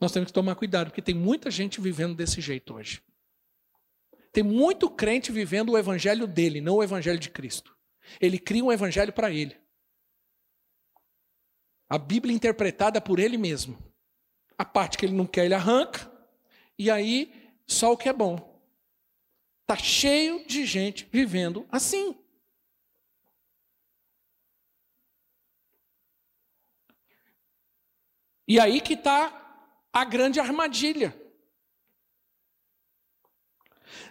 [0.00, 3.02] Nós temos que tomar cuidado, porque tem muita gente vivendo desse jeito hoje.
[4.32, 7.74] Tem muito crente vivendo o evangelho dele, não o evangelho de Cristo.
[8.20, 9.56] Ele cria um evangelho para ele.
[11.88, 13.78] A Bíblia interpretada por ele mesmo.
[14.56, 16.10] A parte que ele não quer, ele arranca.
[16.78, 17.32] E aí,
[17.66, 18.60] só o que é bom.
[19.62, 22.16] Está cheio de gente vivendo assim.
[28.46, 29.34] E aí que está
[29.92, 31.14] a grande armadilha.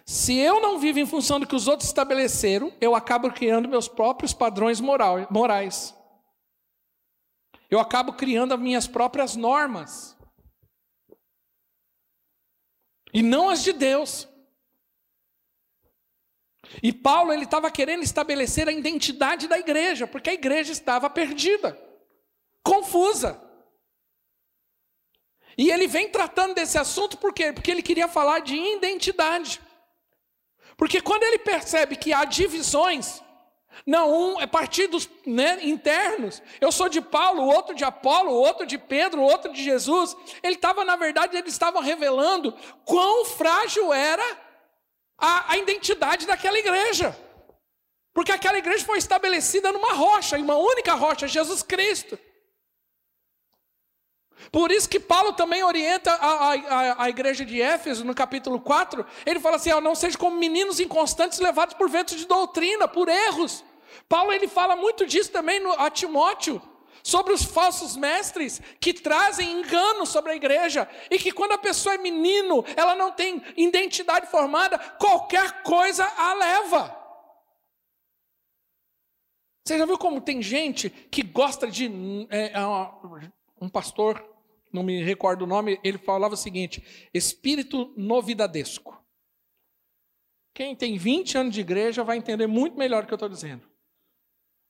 [0.05, 3.87] Se eu não vivo em função do que os outros estabeleceram, eu acabo criando meus
[3.87, 5.96] próprios padrões morais.
[7.69, 10.17] Eu acabo criando as minhas próprias normas.
[13.13, 14.27] E não as de Deus.
[16.81, 21.79] E Paulo ele estava querendo estabelecer a identidade da igreja, porque a igreja estava perdida,
[22.63, 23.41] confusa.
[25.57, 27.51] E ele vem tratando desse assunto por quê?
[27.51, 29.59] Porque ele queria falar de identidade.
[30.75, 33.23] Porque quando ele percebe que há divisões,
[33.85, 36.41] não, um é partidos né, internos.
[36.59, 40.15] Eu sou de Paulo, outro de Apolo, outro de Pedro, outro de Jesus.
[40.43, 42.53] Ele estava, na verdade, eles estavam revelando
[42.85, 44.25] quão frágil era
[45.17, 47.17] a, a identidade daquela igreja.
[48.13, 52.17] Porque aquela igreja foi estabelecida numa rocha, em uma única rocha, Jesus Cristo.
[54.51, 59.05] Por isso que Paulo também orienta a, a, a, igreja de Éfeso, no capítulo 4,
[59.25, 63.63] ele fala assim: não seja como meninos inconstantes levados por ventos de doutrina, por erros.
[64.07, 66.61] Paulo ele fala muito disso também no, a Timóteo,
[67.03, 71.95] sobre os falsos mestres que trazem engano sobre a igreja, e que quando a pessoa
[71.95, 76.97] é menino, ela não tem identidade formada, qualquer coisa a leva.
[79.65, 81.91] Você já viu como tem gente que gosta de.
[82.29, 82.65] É, é
[83.61, 84.23] um pastor
[84.71, 88.97] não me recordo o nome, ele falava o seguinte: espírito novidadesco.
[90.53, 93.67] Quem tem 20 anos de igreja vai entender muito melhor o que eu estou dizendo.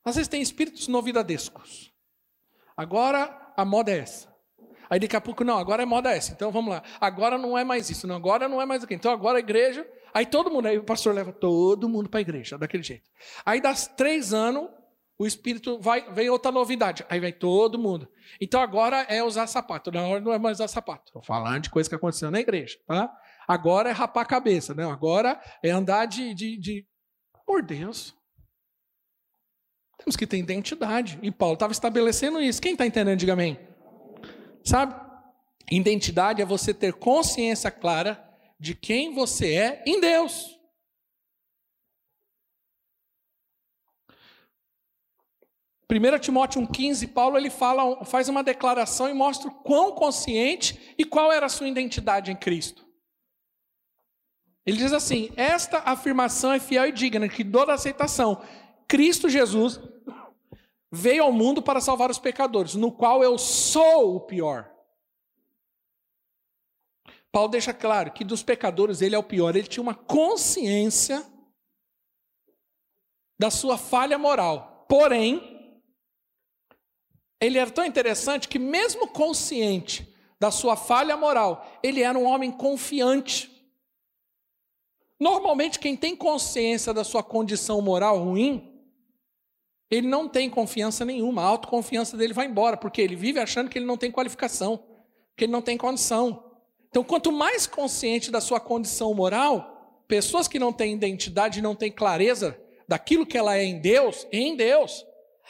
[0.04, 1.92] Às vezes tem espíritos novidadescos.
[2.76, 4.28] Agora a moda é essa.
[4.90, 6.32] Aí daqui a pouco, não, agora é moda essa.
[6.32, 6.82] Então vamos lá.
[7.00, 8.98] Agora não é mais isso, não, agora não é mais aquilo.
[8.98, 9.86] Então agora a igreja.
[10.14, 13.10] Aí todo mundo, aí o pastor leva todo mundo para a igreja, daquele jeito.
[13.44, 14.70] Aí das três anos,
[15.18, 17.04] o Espírito vai, vem outra novidade.
[17.08, 18.08] Aí vem todo mundo.
[18.40, 19.90] Então agora é usar sapato.
[19.90, 21.06] Não, não é mais usar sapato.
[21.06, 22.78] Estou falando de coisa que aconteceu na igreja.
[22.86, 23.12] Tá?
[23.46, 24.74] Agora é rapar a cabeça.
[24.74, 26.86] Não, agora é andar de, de, de...
[27.44, 28.14] Por Deus.
[29.98, 31.18] Temos que ter identidade.
[31.20, 32.62] E Paulo estava estabelecendo isso.
[32.62, 33.58] Quem está entendendo, diga amém.
[34.64, 34.94] Sabe?
[35.70, 38.24] Identidade é você ter consciência clara
[38.60, 40.57] de quem você é em Deus.
[45.90, 51.04] 1 Timóteo 1,15, Paulo ele fala, faz uma declaração e mostra o quão consciente e
[51.04, 52.86] qual era a sua identidade em Cristo.
[54.66, 58.42] Ele diz assim: Esta afirmação é fiel e digna que toda aceitação.
[58.86, 59.80] Cristo Jesus
[60.92, 64.70] veio ao mundo para salvar os pecadores, no qual eu sou o pior.
[67.32, 69.56] Paulo deixa claro que dos pecadores ele é o pior.
[69.56, 71.24] Ele tinha uma consciência
[73.38, 74.84] da sua falha moral.
[74.86, 75.57] Porém,
[77.40, 82.50] ele era tão interessante que, mesmo consciente da sua falha moral, ele era um homem
[82.50, 83.50] confiante.
[85.18, 88.78] Normalmente, quem tem consciência da sua condição moral ruim,
[89.90, 93.78] ele não tem confiança nenhuma, a autoconfiança dele vai embora, porque ele vive achando que
[93.78, 94.84] ele não tem qualificação,
[95.36, 96.44] que ele não tem condição.
[96.88, 101.90] Então, quanto mais consciente da sua condição moral, pessoas que não têm identidade, não têm
[101.90, 105.06] clareza daquilo que ela é em Deus, em Deus,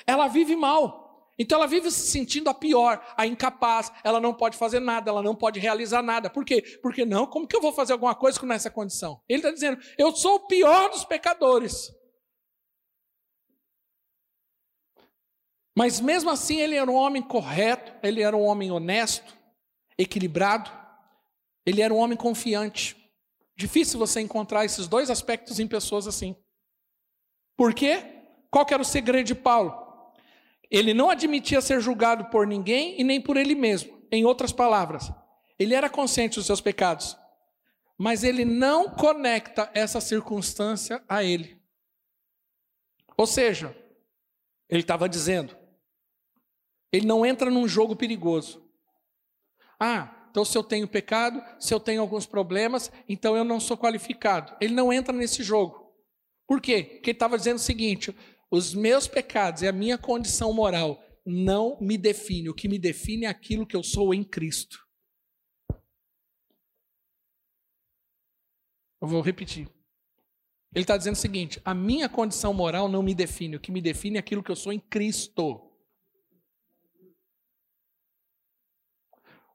[0.07, 1.08] ela vive mal.
[1.39, 5.23] Então ela vive se sentindo a pior, a incapaz, ela não pode fazer nada, ela
[5.23, 6.29] não pode realizar nada.
[6.29, 6.63] Por quê?
[6.83, 9.23] Porque não, como que eu vou fazer alguma coisa com nessa condição?
[9.29, 11.95] Ele está dizendo, eu sou o pior dos pecadores.
[15.77, 19.39] Mas mesmo assim ele era um homem correto, ele era um homem honesto,
[19.97, 20.69] equilibrado,
[21.65, 22.97] ele era um homem confiante.
[23.57, 26.35] Difícil você encontrar esses dois aspectos em pessoas assim.
[27.57, 28.03] Por quê?
[28.51, 29.88] Qual que era o segredo de Paulo?
[30.71, 33.99] Ele não admitia ser julgado por ninguém e nem por ele mesmo.
[34.11, 35.11] Em outras palavras,
[35.59, 37.17] ele era consciente dos seus pecados,
[37.97, 41.61] mas ele não conecta essa circunstância a ele.
[43.17, 43.77] Ou seja,
[44.69, 45.57] ele estava dizendo,
[46.93, 48.65] ele não entra num jogo perigoso.
[49.81, 53.77] Ah, então se eu tenho pecado, se eu tenho alguns problemas, então eu não sou
[53.77, 54.57] qualificado.
[54.61, 55.93] Ele não entra nesse jogo.
[56.47, 56.83] Por quê?
[56.83, 58.17] Porque ele estava dizendo o seguinte:
[58.51, 62.49] os meus pecados e a minha condição moral não me define.
[62.49, 64.87] O que me define é aquilo que eu sou em Cristo.
[69.01, 69.69] Eu vou repetir.
[70.75, 73.57] Ele está dizendo o seguinte: a minha condição moral não me define.
[73.57, 75.65] O que me define é aquilo que eu sou em Cristo.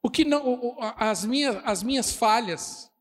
[0.01, 2.91] O que não, as minhas, as minhas falhas,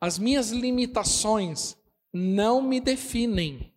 [0.00, 1.76] as minhas limitações
[2.12, 3.71] não me definem.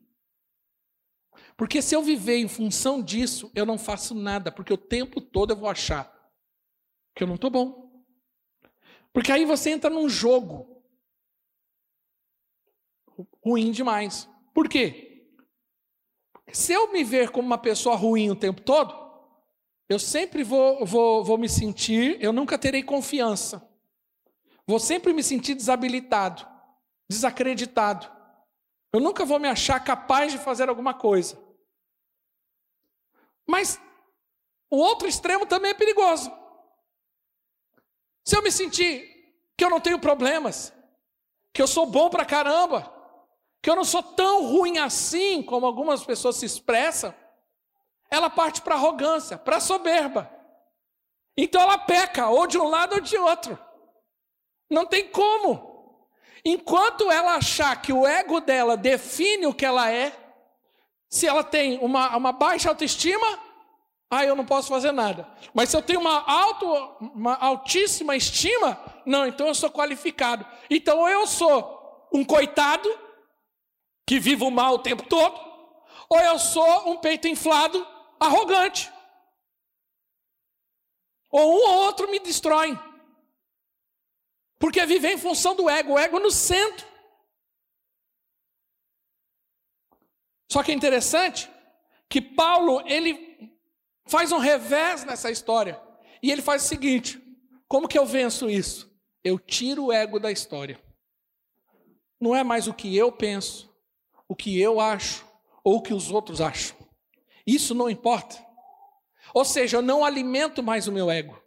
[1.57, 5.51] Porque se eu viver em função disso, eu não faço nada, porque o tempo todo
[5.51, 6.13] eu vou achar
[7.15, 8.03] que eu não estou bom.
[9.13, 10.83] Porque aí você entra num jogo
[13.43, 14.29] ruim demais.
[14.53, 15.29] Por quê?
[16.51, 18.93] Se eu me ver como uma pessoa ruim o tempo todo,
[19.87, 23.65] eu sempre vou, vou, vou me sentir, eu nunca terei confiança.
[24.67, 26.45] Vou sempre me sentir desabilitado,
[27.09, 28.11] desacreditado.
[28.91, 31.44] Eu nunca vou me achar capaz de fazer alguma coisa.
[33.45, 33.79] Mas
[34.69, 36.31] o outro extremo também é perigoso.
[38.23, 39.13] Se eu me sentir
[39.57, 40.73] que eu não tenho problemas,
[41.53, 42.91] que eu sou bom pra caramba,
[43.61, 47.13] que eu não sou tão ruim assim como algumas pessoas se expressam,
[48.09, 50.31] ela parte para arrogância, para soberba.
[51.37, 53.59] Então ela peca, ou de um lado ou de outro.
[54.69, 56.09] Não tem como.
[56.43, 60.24] Enquanto ela achar que o ego dela define o que ela é,
[61.09, 63.39] se ela tem uma, uma baixa autoestima,
[64.09, 65.27] ah, eu não posso fazer nada.
[65.53, 66.65] Mas se eu tenho uma, alto,
[66.99, 70.45] uma altíssima estima, não, então eu sou qualificado.
[70.69, 72.89] Então eu sou um coitado,
[74.07, 75.39] que vivo mal o tempo todo,
[76.09, 77.85] ou eu sou um peito inflado,
[78.19, 78.91] arrogante.
[81.31, 82.79] Ou um ou outro me destrói.
[84.59, 86.87] Porque viver em função do ego, o ego no centro.
[90.55, 91.51] Só que é interessante
[92.07, 93.51] que Paulo, ele
[94.05, 95.77] faz um revés nessa história.
[96.23, 97.21] E ele faz o seguinte:
[97.67, 98.89] como que eu venço isso?
[99.21, 100.79] Eu tiro o ego da história.
[102.21, 103.69] Não é mais o que eu penso,
[104.29, 105.27] o que eu acho
[105.61, 106.77] ou o que os outros acham.
[107.45, 108.37] Isso não importa.
[109.33, 111.37] Ou seja, eu não alimento mais o meu ego.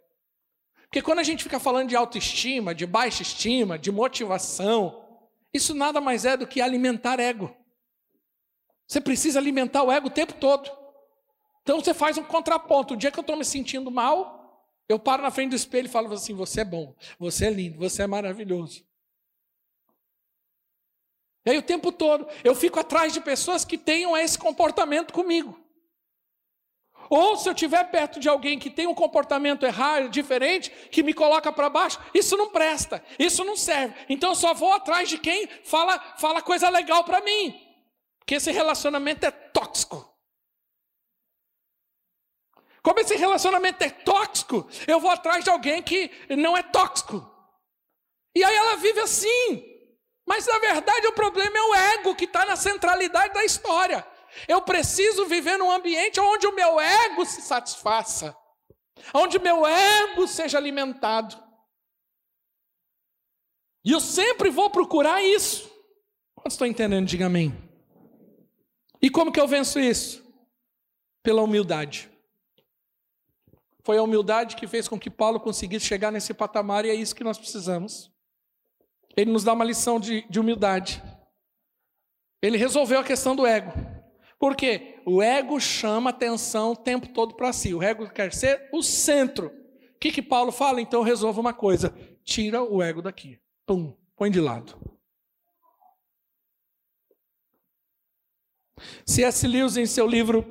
[0.83, 5.03] Porque quando a gente fica falando de autoestima, de baixa estima, de motivação,
[5.51, 7.58] isso nada mais é do que alimentar ego.
[8.89, 10.69] Você precisa alimentar o ego o tempo todo.
[11.61, 12.95] Então você faz um contraponto.
[12.95, 15.91] O dia que eu estou me sentindo mal, eu paro na frente do espelho e
[15.91, 18.83] falo assim: você é bom, você é lindo, você é maravilhoso.
[21.45, 25.63] E aí o tempo todo eu fico atrás de pessoas que tenham esse comportamento comigo.
[27.11, 31.13] Ou se eu estiver perto de alguém que tem um comportamento errado, diferente, que me
[31.13, 33.93] coloca para baixo, isso não presta, isso não serve.
[34.09, 37.68] Então eu só vou atrás de quem fala, fala coisa legal para mim.
[38.29, 40.07] Porque esse relacionamento é tóxico.
[42.83, 47.27] Como esse relacionamento é tóxico, eu vou atrás de alguém que não é tóxico.
[48.35, 49.65] E aí ela vive assim.
[50.27, 54.05] Mas na verdade o problema é o ego que está na centralidade da história.
[54.47, 58.37] Eu preciso viver num ambiente onde o meu ego se satisfaça,
[59.11, 61.35] onde o meu ego seja alimentado.
[63.83, 65.67] E eu sempre vou procurar isso.
[66.35, 67.07] Quantos estão entendendo?
[67.07, 67.68] Diga amém.
[69.01, 70.23] E como que eu venço isso?
[71.23, 72.09] Pela humildade.
[73.83, 77.15] Foi a humildade que fez com que Paulo conseguisse chegar nesse patamar e é isso
[77.15, 78.11] que nós precisamos.
[79.15, 81.01] Ele nos dá uma lição de, de humildade.
[82.41, 83.71] Ele resolveu a questão do ego.
[84.37, 85.01] Por quê?
[85.05, 87.73] O ego chama atenção o tempo todo para si.
[87.73, 89.47] O ego quer ser o centro.
[89.47, 90.79] O que, que Paulo fala?
[90.79, 91.93] Então resolva uma coisa:
[92.23, 93.39] tira o ego daqui.
[93.65, 94.98] Pum, põe de lado.
[99.05, 99.47] C.S.
[99.47, 100.45] Lewis, em seu livro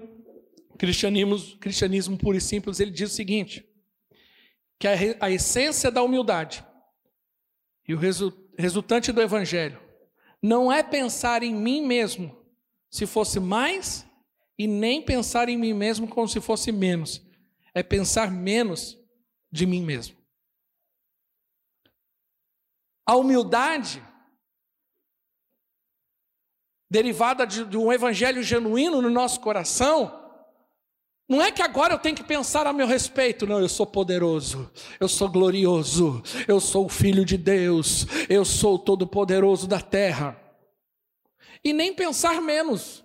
[0.79, 3.69] Cristianismo, Cristianismo Puro e Simples, ele diz o seguinte:
[4.79, 6.65] que a, a essência da humildade
[7.87, 9.81] e o resu, resultante do Evangelho
[10.43, 12.37] não é pensar em mim mesmo
[12.91, 14.07] se fosse mais
[14.59, 17.23] e nem pensar em mim mesmo como se fosse menos.
[17.75, 18.99] É pensar menos
[19.51, 20.17] de mim mesmo.
[23.07, 24.03] A humildade,
[26.91, 30.15] derivada de, de, um evangelho genuíno no nosso coração,
[31.29, 34.71] não é que agora eu tenho que pensar a meu respeito, não, eu sou poderoso,
[34.99, 40.41] eu sou glorioso, eu sou o filho de Deus, eu sou o todo-poderoso da terra
[41.63, 43.05] e nem pensar menos.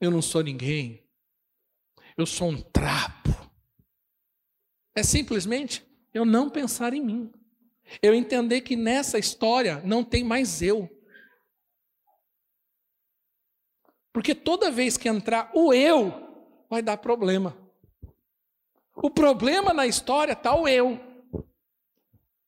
[0.00, 1.02] Eu não sou ninguém.
[2.16, 3.30] Eu sou um trapo.
[4.94, 7.32] É simplesmente eu não pensar em mim.
[8.02, 10.88] Eu entender que nessa história não tem mais eu.
[14.18, 16.12] Porque toda vez que entrar o eu,
[16.68, 17.56] vai dar problema.
[18.96, 20.98] O problema na história está o eu.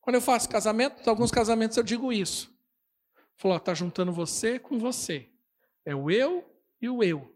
[0.00, 2.52] Quando eu faço casamento, alguns casamentos eu digo isso.
[3.36, 5.30] Falou, está juntando você com você.
[5.84, 6.44] É o eu
[6.82, 7.32] e o eu.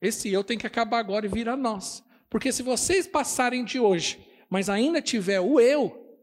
[0.00, 2.02] Esse eu tem que acabar agora e virar nós.
[2.30, 6.18] Porque se vocês passarem de hoje, mas ainda tiver o eu,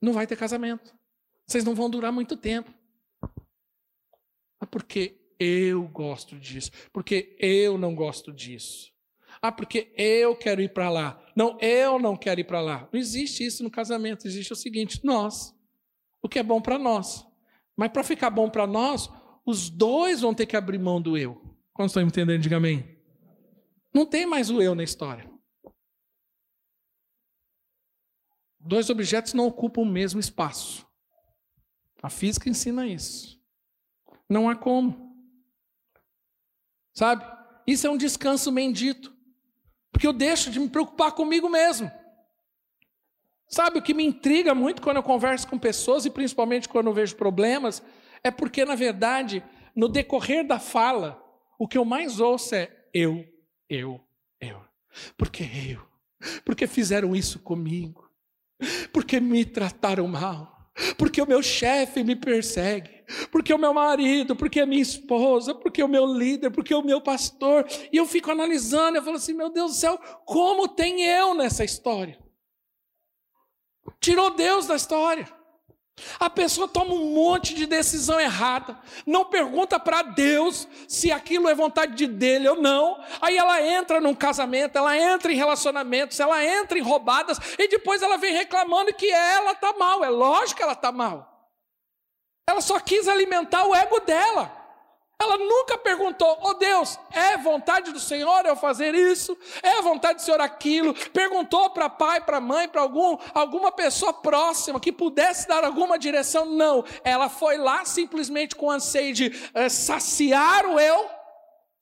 [0.00, 0.96] não vai ter casamento.
[1.44, 2.77] Vocês não vão durar muito tempo.
[4.60, 6.70] Ah, porque eu gosto disso.
[6.92, 8.92] Porque eu não gosto disso.
[9.40, 11.24] Ah, porque eu quero ir para lá.
[11.36, 12.88] Não, eu não quero ir para lá.
[12.92, 14.26] Não existe isso no casamento.
[14.26, 15.54] Existe o seguinte: nós.
[16.20, 17.24] O que é bom para nós.
[17.76, 19.08] Mas para ficar bom para nós,
[19.46, 21.40] os dois vão ter que abrir mão do eu.
[21.72, 22.98] Quando estão entendendo, diga amém.
[23.94, 25.30] Não tem mais o eu na história.
[28.58, 30.86] Dois objetos não ocupam o mesmo espaço.
[32.02, 33.37] A física ensina isso.
[34.28, 35.16] Não há como.
[36.94, 37.24] Sabe?
[37.66, 39.14] Isso é um descanso bendito.
[39.90, 41.90] Porque eu deixo de me preocupar comigo mesmo.
[43.48, 46.92] Sabe o que me intriga muito quando eu converso com pessoas e principalmente quando eu
[46.92, 47.82] vejo problemas?
[48.22, 49.42] É porque, na verdade,
[49.74, 51.22] no decorrer da fala,
[51.58, 53.24] o que eu mais ouço é eu,
[53.68, 54.00] eu,
[54.40, 54.62] eu.
[55.16, 55.86] Porque eu.
[56.44, 58.10] Porque fizeram isso comigo.
[58.92, 60.57] Porque me trataram mal.
[60.96, 62.98] Porque o meu chefe me persegue.
[63.30, 67.00] Porque o meu marido, porque a minha esposa, porque o meu líder, porque o meu
[67.00, 67.66] pastor.
[67.92, 71.64] E eu fico analisando, eu falo assim: meu Deus do céu, como tem eu nessa
[71.64, 72.18] história?
[74.00, 75.37] Tirou Deus da história.
[76.18, 81.54] A pessoa toma um monte de decisão errada, não pergunta para Deus se aquilo é
[81.54, 83.00] vontade de dele ou não.
[83.20, 88.02] Aí ela entra num casamento, ela entra em relacionamentos, ela entra em roubadas e depois
[88.02, 90.04] ela vem reclamando que ela está mal.
[90.04, 91.50] É lógico que ela está mal.
[92.48, 94.57] Ela só quis alimentar o ego dela.
[95.20, 99.36] Ela nunca perguntou, oh Deus, é vontade do Senhor eu fazer isso?
[99.64, 100.94] É vontade do Senhor aquilo?
[101.10, 106.44] Perguntou para pai, para mãe, para algum, alguma pessoa próxima que pudesse dar alguma direção?
[106.44, 106.84] Não.
[107.02, 111.10] Ela foi lá simplesmente com anseio de é, saciar o eu.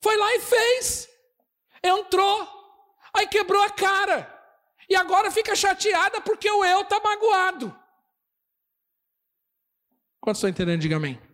[0.01, 1.07] Foi lá e fez.
[1.83, 2.47] Entrou.
[3.13, 4.33] Aí quebrou a cara.
[4.89, 7.77] E agora fica chateada porque o eu está magoado.
[10.19, 10.81] Quantos estão entendendo?
[10.81, 11.26] Diga amém.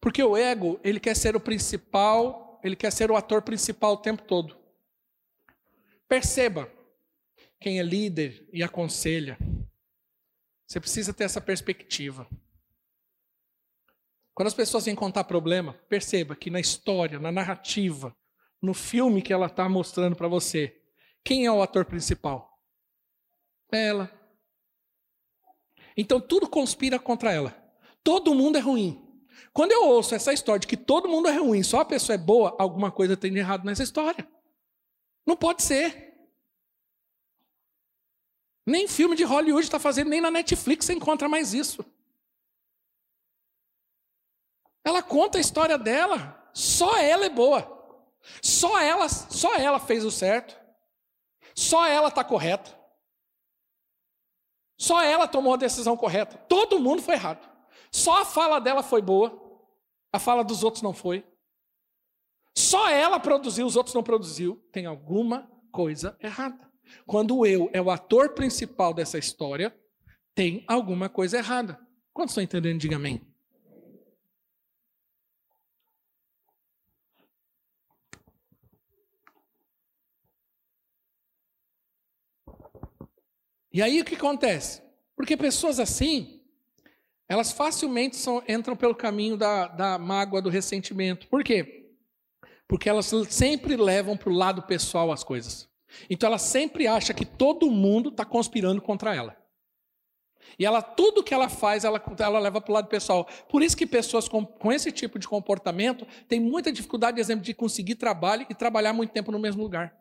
[0.00, 3.98] Porque o ego, ele quer ser o principal, ele quer ser o ator principal o
[3.98, 4.56] tempo todo.
[6.08, 6.70] Perceba,
[7.60, 9.38] quem é líder e aconselha,
[10.66, 12.26] você precisa ter essa perspectiva.
[14.32, 18.16] Quando as pessoas vêm contar problema, perceba que na história, na narrativa,
[18.62, 20.80] no filme que ela está mostrando para você,
[21.22, 22.58] quem é o ator principal?
[23.70, 24.10] Ela.
[25.96, 27.54] Então tudo conspira contra ela.
[28.02, 29.09] Todo mundo é ruim.
[29.52, 32.18] Quando eu ouço essa história de que todo mundo é ruim, só a pessoa é
[32.18, 34.28] boa, alguma coisa tem de errado nessa história.
[35.26, 36.10] Não pode ser.
[38.66, 41.84] Nem filme de Hollywood está fazendo, nem na Netflix você encontra mais isso.
[44.84, 47.78] Ela conta a história dela, só ela é boa.
[48.42, 50.58] Só ela, só ela fez o certo.
[51.54, 52.78] Só ela está correta.
[54.76, 56.38] Só ela tomou a decisão correta.
[56.48, 57.49] Todo mundo foi errado.
[57.90, 59.38] Só a fala dela foi boa.
[60.12, 61.24] A fala dos outros não foi.
[62.56, 64.56] Só ela produziu, os outros não produziu.
[64.72, 66.70] Tem alguma coisa errada.
[67.06, 69.76] Quando eu é o ator principal dessa história,
[70.34, 71.78] tem alguma coisa errada.
[72.12, 72.80] Quantos estão entendendo?
[72.80, 73.24] Diga amém.
[83.72, 84.82] E aí o que acontece?
[85.14, 86.39] Porque pessoas assim,
[87.30, 91.28] elas facilmente são, entram pelo caminho da, da mágoa, do ressentimento.
[91.28, 91.94] Por quê?
[92.66, 95.70] Porque elas sempre levam para o lado pessoal as coisas.
[96.10, 99.36] Então ela sempre acha que todo mundo está conspirando contra ela.
[100.58, 103.24] E ela, tudo que ela faz, ela, ela leva para o lado pessoal.
[103.48, 107.54] Por isso que pessoas com, com esse tipo de comportamento têm muita dificuldade, exemplo, de
[107.54, 109.96] conseguir trabalho e trabalhar muito tempo no mesmo lugar.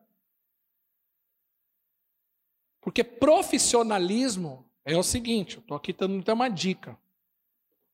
[2.81, 6.97] Porque profissionalismo é o seguinte, estou aqui dando uma dica.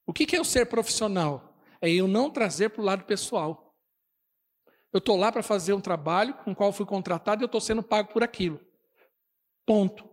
[0.06, 1.58] O que é o ser profissional?
[1.82, 3.76] É eu não trazer para o lado pessoal.
[4.94, 7.60] Eu estou lá para fazer um trabalho com o qual fui contratado e eu estou
[7.60, 8.60] sendo pago por aquilo.
[9.66, 10.08] Ponto.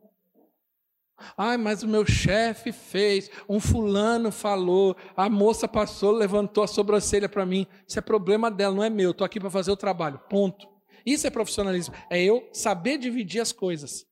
[1.37, 7.29] Ai, mas o meu chefe fez, um fulano falou, a moça passou, levantou a sobrancelha
[7.29, 7.67] para mim.
[7.87, 9.13] Isso é problema dela, não é meu.
[9.13, 10.19] Estou aqui para fazer o trabalho.
[10.29, 10.67] Ponto.
[11.07, 11.95] Isso é profissionalismo.
[12.11, 14.05] É eu saber dividir as coisas.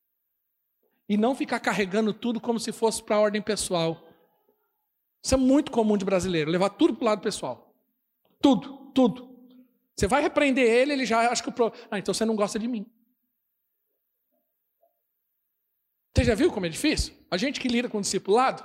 [1.09, 4.07] E não ficar carregando tudo como se fosse para a ordem pessoal.
[5.23, 7.75] Isso é muito comum de brasileiro, levar tudo para o lado pessoal.
[8.41, 9.31] Tudo, tudo.
[9.97, 11.53] Você vai repreender ele, ele já acha que o.
[11.53, 11.73] Pro...
[11.91, 12.87] Ah, então você não gosta de mim.
[16.15, 17.15] Você já viu como é difícil?
[17.31, 18.65] A gente que lida com o discipulado.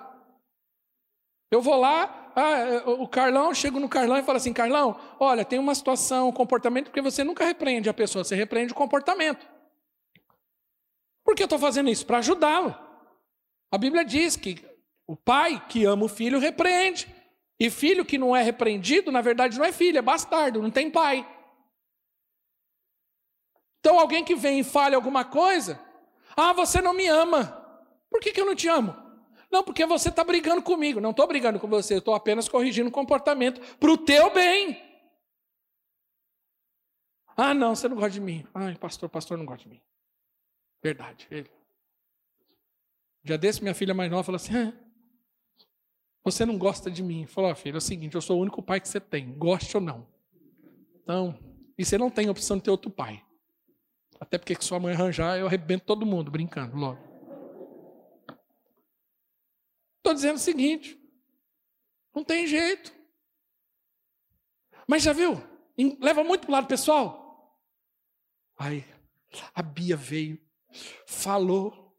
[1.52, 5.60] Eu vou lá, ah, o Carlão, chego no Carlão e falo assim: Carlão, olha, tem
[5.60, 9.46] uma situação, um comportamento, porque você nunca repreende a pessoa, você repreende o comportamento.
[11.24, 12.06] Por que eu estou fazendo isso?
[12.06, 12.76] Para ajudá-lo.
[13.72, 14.64] A Bíblia diz que
[15.08, 17.08] o pai que ama o filho repreende.
[17.60, 20.92] E filho que não é repreendido, na verdade, não é filho, é bastardo, não tem
[20.92, 21.26] pai.
[23.80, 25.80] Então, alguém que vem e fale alguma coisa,
[26.36, 27.62] ah, você não me ama.
[28.10, 28.96] Por que, que eu não te amo?
[29.50, 31.00] Não, porque você está brigando comigo.
[31.00, 34.82] Não estou brigando com você, estou apenas corrigindo o comportamento para o teu bem.
[37.38, 38.46] Ah, não, você não gosta de mim.
[38.54, 39.82] Ai, pastor, pastor não gosta de mim.
[40.82, 41.28] Verdade.
[41.32, 41.50] Ele.
[43.24, 44.74] Já desse, minha filha mais nova falou assim: ah,
[46.26, 47.28] você não gosta de mim.
[47.28, 49.78] Falou, oh, filho, é o seguinte, eu sou o único pai que você tem, goste
[49.78, 50.08] ou não.
[51.04, 51.38] Então,
[51.78, 53.24] e você não tem opção de ter outro pai.
[54.20, 57.00] Até porque que sua mãe arranjar, eu arrebento todo mundo, brincando, logo.
[59.98, 61.00] Estou dizendo o seguinte,
[62.14, 62.92] não tem jeito.
[64.88, 65.42] Mas já viu?
[66.00, 67.56] Leva muito para o lado pessoal.
[68.58, 68.86] Aí,
[69.54, 70.40] a Bia veio,
[71.06, 71.96] falou,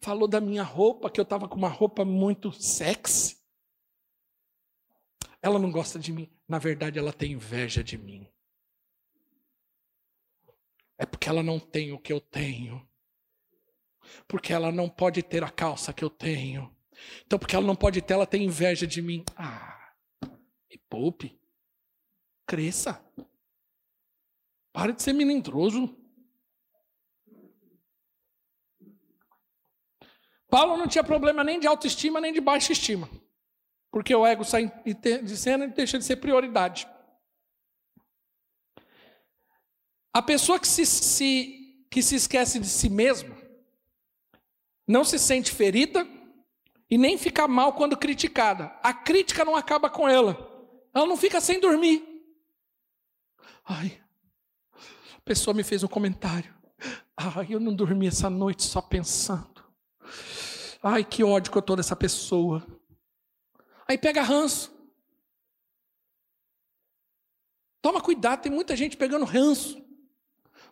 [0.00, 3.39] falou da minha roupa, que eu estava com uma roupa muito sexy.
[5.42, 6.30] Ela não gosta de mim.
[6.46, 8.28] Na verdade, ela tem inveja de mim.
[10.98, 12.86] É porque ela não tem o que eu tenho.
[14.28, 16.74] Porque ela não pode ter a calça que eu tenho.
[17.24, 19.24] Então, porque ela não pode ter, ela tem inveja de mim.
[19.34, 19.94] Ah,
[20.68, 21.40] me poupe.
[22.46, 23.02] Cresça.
[24.72, 25.96] Pare de ser melindroso.
[30.50, 33.08] Paulo não tinha problema nem de autoestima, nem de baixa estima.
[33.90, 36.88] Porque o ego sai de cena e deixa de ser prioridade.
[40.12, 43.36] A pessoa que se, se, que se esquece de si mesma
[44.86, 46.06] não se sente ferida
[46.90, 48.76] e nem fica mal quando criticada.
[48.82, 50.48] A crítica não acaba com ela.
[50.92, 52.04] Ela não fica sem dormir.
[53.64, 54.00] Ai,
[55.16, 56.52] a pessoa me fez um comentário.
[57.16, 59.62] Ai, eu não dormi essa noite só pensando.
[60.82, 62.66] Ai, que ódio que eu estou dessa pessoa.
[63.90, 64.72] Aí pega ranço.
[67.82, 69.84] Toma cuidado, tem muita gente pegando ranço.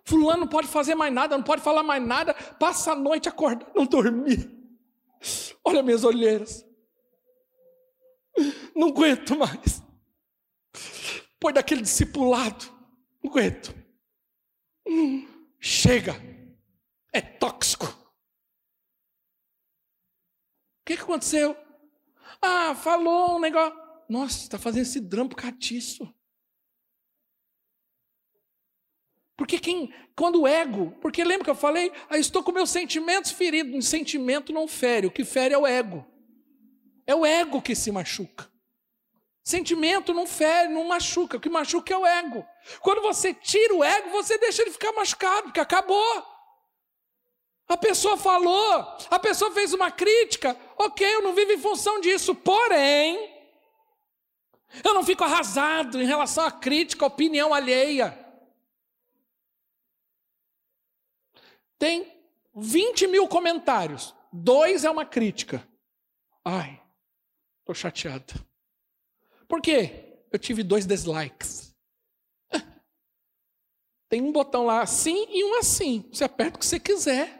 [0.04, 3.72] Fulano não pode fazer mais nada, não pode falar mais nada, passa a noite acordando,
[3.74, 4.48] não dormir.
[5.64, 6.64] Olha minhas olheiras.
[8.72, 9.82] Não aguento mais.
[11.40, 12.66] Põe daquele discipulado.
[13.20, 13.74] Não aguento.
[15.58, 16.14] chega.
[17.12, 17.86] É tóxico.
[17.86, 17.96] O
[20.86, 21.56] que, aconteceu?
[22.40, 23.76] Ah, falou um negócio.
[24.08, 26.12] Nossa, está fazendo esse drama por causa disso.
[29.36, 33.30] Porque quem, quando o ego, porque lembra que eu falei, ah, estou com meus sentimentos
[33.30, 36.04] feridos, um sentimento não fere, o que fere é o ego.
[37.06, 38.50] É o ego que se machuca.
[39.44, 42.44] Sentimento não fere, não machuca, o que machuca é o ego.
[42.80, 46.37] Quando você tira o ego, você deixa ele ficar machucado, porque acabou.
[47.68, 52.34] A pessoa falou, a pessoa fez uma crítica, ok, eu não vivo em função disso,
[52.34, 53.38] porém,
[54.82, 58.26] eu não fico arrasado em relação à crítica, à opinião alheia.
[61.78, 62.10] Tem
[62.54, 65.66] 20 mil comentários, dois é uma crítica.
[66.42, 66.82] Ai,
[67.60, 68.34] estou chateada.
[69.46, 70.22] Por quê?
[70.32, 71.74] Eu tive dois dislikes.
[74.08, 76.08] Tem um botão lá assim e um assim.
[76.10, 77.37] Você aperta o que você quiser.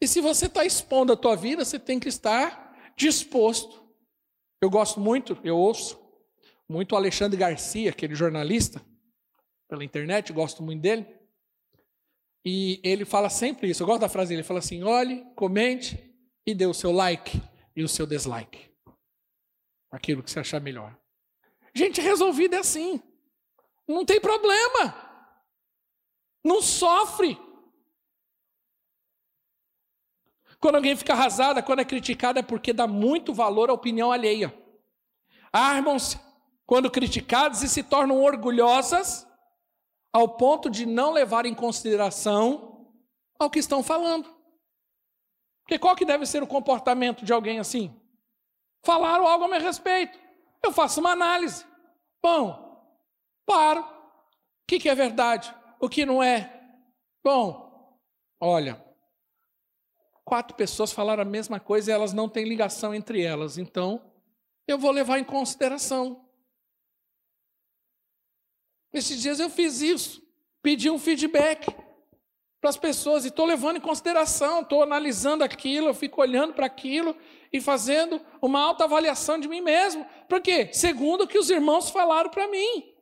[0.00, 3.84] E se você está expondo a tua vida, você tem que estar disposto.
[4.60, 5.98] Eu gosto muito, eu ouço
[6.68, 8.84] muito o Alexandre Garcia, aquele jornalista,
[9.68, 11.06] pela internet, gosto muito dele.
[12.44, 13.82] E ele fala sempre isso.
[13.82, 14.40] Eu gosto da frase dele.
[14.40, 15.98] Ele fala assim: olhe, comente
[16.46, 17.40] e dê o seu like
[17.74, 18.70] e o seu dislike.
[19.90, 20.96] Aquilo que você achar melhor.
[21.74, 23.02] Gente, resolvido é assim.
[23.88, 24.94] Não tem problema.
[26.44, 27.36] Não sofre.
[30.60, 34.54] Quando alguém fica arrasada, quando é criticada, é porque dá muito valor à opinião alheia.
[35.52, 36.18] Armam-se
[36.64, 39.26] quando criticadas e se tornam orgulhosas
[40.12, 42.90] ao ponto de não levar em consideração
[43.38, 44.34] ao que estão falando.
[45.62, 47.94] Porque qual que deve ser o comportamento de alguém assim?
[48.84, 50.18] Falaram algo a meu respeito.
[50.62, 51.64] Eu faço uma análise.
[52.22, 52.96] Bom,
[53.44, 53.80] paro.
[53.82, 55.54] O que, que é verdade?
[55.80, 56.52] O que não é?
[57.22, 57.98] Bom,
[58.40, 58.85] olha,
[60.26, 63.56] quatro pessoas falaram a mesma coisa e elas não têm ligação entre elas.
[63.56, 64.02] Então,
[64.66, 66.26] eu vou levar em consideração.
[68.92, 70.20] Nesses dias eu fiz isso,
[70.60, 71.72] pedi um feedback
[72.60, 76.66] para as pessoas e estou levando em consideração, estou analisando aquilo, eu fico olhando para
[76.66, 77.16] aquilo
[77.52, 80.04] e fazendo uma autoavaliação de mim mesmo.
[80.28, 80.70] Por quê?
[80.72, 82.92] Segundo o que os irmãos falaram para mim.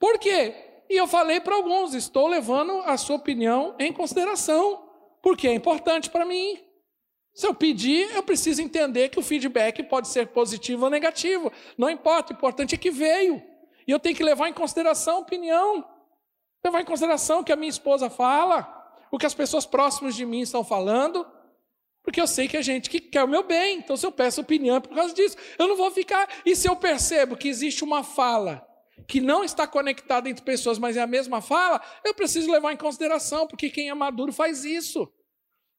[0.00, 0.82] Por quê?
[0.88, 4.89] E eu falei para alguns, estou levando a sua opinião em consideração,
[5.22, 6.58] porque é importante para mim.
[7.34, 11.52] Se eu pedir, eu preciso entender que o feedback pode ser positivo ou negativo.
[11.78, 13.42] Não importa, o importante é que veio.
[13.86, 15.84] E eu tenho que levar em consideração a opinião,
[16.64, 18.68] levar em consideração o que a minha esposa fala,
[19.10, 21.26] o que as pessoas próximas de mim estão falando,
[22.02, 23.78] porque eu sei que a gente que quer o meu bem.
[23.78, 25.36] Então, se eu peço opinião é por causa disso.
[25.58, 26.28] Eu não vou ficar.
[26.44, 28.66] E se eu percebo que existe uma fala
[29.06, 32.76] que não está conectada entre pessoas, mas é a mesma fala, eu preciso levar em
[32.76, 35.10] consideração, porque quem é maduro faz isso.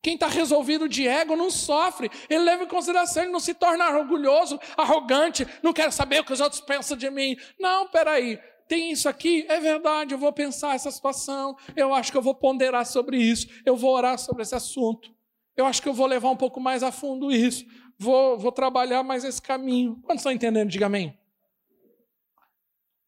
[0.01, 3.88] Quem está resolvido de ego não sofre, ele leva em consideração, ele não se torna
[3.97, 7.38] orgulhoso, arrogante, não quer saber o que os outros pensam de mim.
[7.59, 12.17] Não, peraí, tem isso aqui, é verdade, eu vou pensar essa situação, eu acho que
[12.17, 15.13] eu vou ponderar sobre isso, eu vou orar sobre esse assunto,
[15.55, 17.63] eu acho que eu vou levar um pouco mais a fundo isso,
[17.99, 19.97] vou, vou trabalhar mais esse caminho.
[20.01, 20.69] Quantos estão entendendo?
[20.69, 21.20] Diga amém.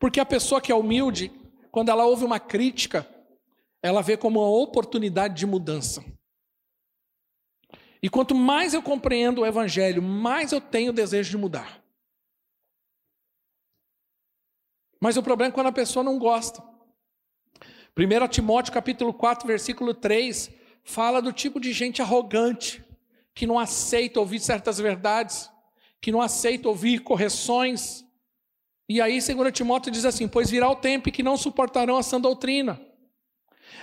[0.04, 1.32] Porque a pessoa que é humilde,
[1.72, 3.08] quando ela ouve uma crítica,
[3.82, 6.04] ela vê como uma oportunidade de mudança.
[8.02, 11.82] E quanto mais eu compreendo o Evangelho, mais eu tenho desejo de mudar.
[15.00, 16.62] Mas o problema é quando a pessoa não gosta.
[17.98, 20.52] 1 Timóteo capítulo 4, versículo 3,
[20.84, 22.84] fala do tipo de gente arrogante,
[23.34, 25.50] que não aceita ouvir certas verdades,
[26.02, 28.03] que não aceita ouvir correções.
[28.88, 32.04] E aí 2 Timóteo diz assim: Pois virá o tempo em que não suportarão a
[32.04, 32.80] sã doutrina.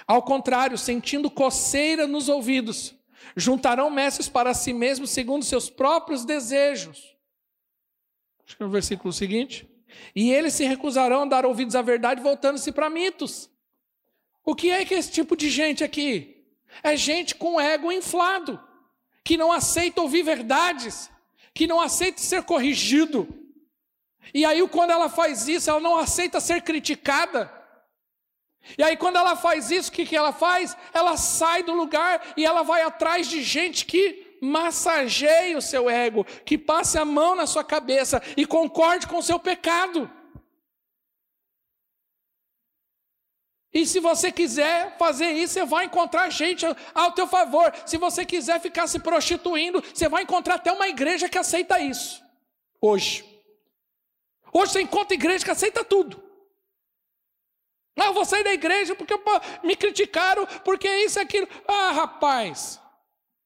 [0.07, 2.95] Ao contrário, sentindo coceira nos ouvidos,
[3.37, 7.17] Juntarão mestres para si mesmos segundo seus próprios desejos.
[8.47, 9.69] Acho que é o versículo seguinte.
[10.15, 13.51] E eles se recusarão a dar ouvidos à verdade, voltando-se para mitos.
[14.45, 16.45] O que é que é esse tipo de gente aqui?
[16.83, 18.61] É gente com ego inflado,
[19.25, 21.11] que não aceita ouvir verdades,
[21.53, 23.29] que não aceita ser corrigido.
[24.33, 27.53] E aí, quando ela faz isso, ela não aceita ser criticada.
[28.77, 30.77] E aí, quando ela faz isso, o que, que ela faz?
[30.93, 36.25] Ela sai do lugar e ela vai atrás de gente que massageie o seu ego,
[36.45, 40.11] que passe a mão na sua cabeça e concorde com o seu pecado.
[43.73, 47.73] E se você quiser fazer isso, você vai encontrar gente ao teu favor.
[47.87, 52.21] Se você quiser ficar se prostituindo, você vai encontrar até uma igreja que aceita isso.
[52.81, 53.30] Hoje.
[54.53, 56.23] Hoje você encontra igreja que aceita tudo.
[57.99, 59.15] Ah, eu vou sair da igreja porque
[59.63, 61.47] me criticaram, porque isso e aquilo.
[61.69, 62.81] Ah, rapaz,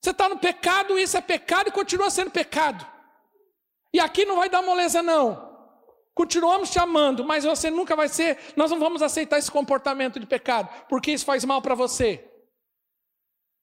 [0.01, 2.87] você está no pecado, isso é pecado e continua sendo pecado.
[3.93, 5.53] E aqui não vai dar moleza, não.
[6.15, 10.27] Continuamos te amando, mas você nunca vai ser, nós não vamos aceitar esse comportamento de
[10.27, 12.25] pecado, porque isso faz mal para você.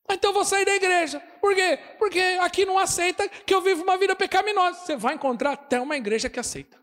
[0.10, 1.20] Então eu vou sair da igreja.
[1.40, 1.80] Por quê?
[1.98, 4.80] Porque aqui não aceita que eu vivo uma vida pecaminosa.
[4.80, 6.81] Você vai encontrar até uma igreja que aceita.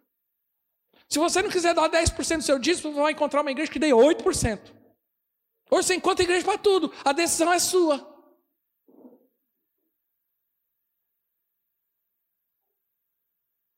[1.08, 3.78] Se você não quiser dar 10% do seu dízimo, você vai encontrar uma igreja que
[3.78, 4.72] dê 8%.
[5.70, 6.92] Hoje você encontra igreja para tudo.
[7.04, 8.18] A decisão é sua.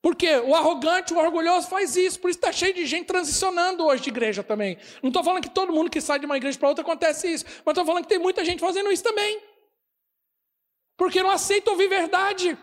[0.03, 4.03] Porque o arrogante, o orgulhoso faz isso, por isso está cheio de gente transicionando hoje
[4.03, 4.79] de igreja também.
[5.03, 7.45] Não estou falando que todo mundo que sai de uma igreja para outra acontece isso,
[7.65, 9.41] mas estou falando que tem muita gente fazendo isso também.
[10.97, 12.59] Porque não aceita ouvir verdade,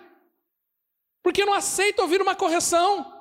[1.22, 3.17] porque não aceita ouvir uma correção.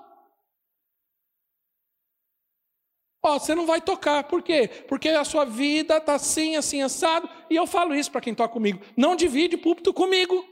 [3.26, 4.68] Ó, você não vai tocar, por quê?
[4.86, 8.52] Porque a sua vida está assim, assim, assado, e eu falo isso para quem toca
[8.52, 10.46] comigo: não divide púlpito comigo.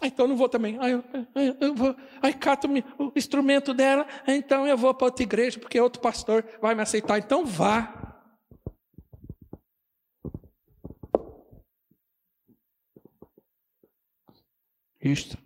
[0.00, 0.78] Ah, então não vou também.
[0.80, 1.94] Ah, eu, eu, eu vou.
[2.22, 2.66] Aí cato
[2.98, 4.06] o instrumento dela.
[4.26, 7.18] Então eu vou para outra igreja, porque outro pastor vai me aceitar.
[7.18, 8.22] Então vá.
[15.00, 15.36] Isto.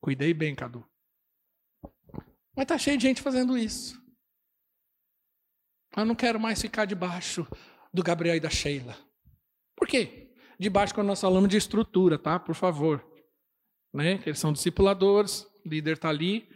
[0.00, 0.89] Cuidei bem, Cadu.
[2.56, 4.00] Mas tá cheio de gente fazendo isso.
[5.96, 7.46] Eu não quero mais ficar debaixo
[7.92, 8.96] do Gabriel e da Sheila.
[9.76, 10.30] Por quê?
[10.60, 12.38] de baixo quando nós falamos de estrutura, tá?
[12.38, 13.02] Por favor.
[13.94, 14.18] Né?
[14.18, 16.46] Que eles são discipuladores, líder está ali,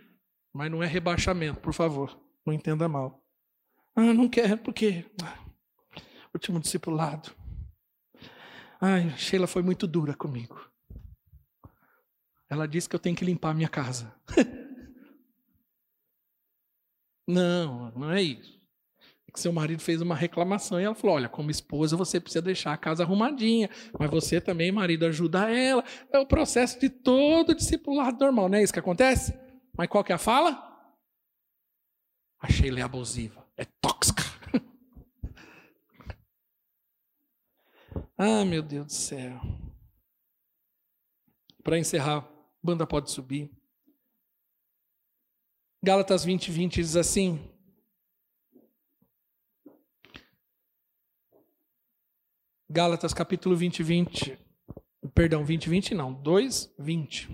[0.53, 2.21] mas não é rebaixamento, por favor.
[2.45, 3.25] Não entenda mal.
[3.97, 5.07] Ah, não quero, porque.
[5.23, 5.43] Ah,
[6.35, 7.35] último discipulado.
[8.79, 10.71] Ai, Sheila foi muito dura comigo.
[12.51, 14.15] Ela disse que eu tenho que limpar a minha casa.
[17.27, 18.55] não, não é isso
[19.35, 22.73] que seu marido fez uma reclamação e ela falou: Olha, como esposa você precisa deixar
[22.73, 23.69] a casa arrumadinha,
[23.99, 25.85] mas você também, marido, ajuda ela.
[26.13, 29.35] É o processo de todo discipulado normal, não é isso que acontece?
[29.77, 30.73] Mas qual que é a fala?
[32.41, 34.23] Achei ela é abusiva, é tóxica.
[38.17, 39.41] ah, meu Deus do céu.
[41.65, 42.29] Para encerrar,
[42.63, 43.51] banda pode subir.
[45.85, 47.39] Gálatas 20, 20 diz assim:
[52.71, 54.39] Gálatas capítulo 20, 20.
[55.15, 57.29] Perdão, 20, 20 não, 2, 20.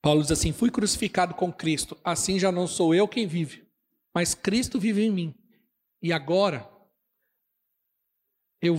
[0.00, 3.68] Paulo diz assim: Fui crucificado com Cristo, assim já não sou eu quem vive,
[4.14, 5.34] mas Cristo vive em mim.
[6.00, 6.70] E agora,
[8.60, 8.76] eu,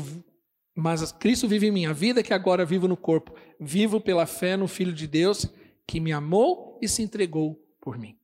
[0.76, 1.86] mas Cristo vive em mim.
[1.86, 5.48] A vida que agora vivo no corpo, vivo pela fé no Filho de Deus,
[5.86, 8.18] que me amou e se entregou por mim.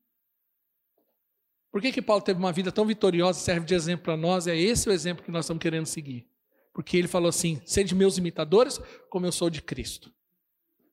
[1.72, 4.48] Por que, que Paulo teve uma vida tão vitoriosa, serve de exemplo para nós?
[4.48, 6.28] É esse o exemplo que nós estamos querendo seguir.
[6.74, 8.80] Porque ele falou assim: sede meus imitadores,
[9.10, 10.12] como eu sou de Cristo.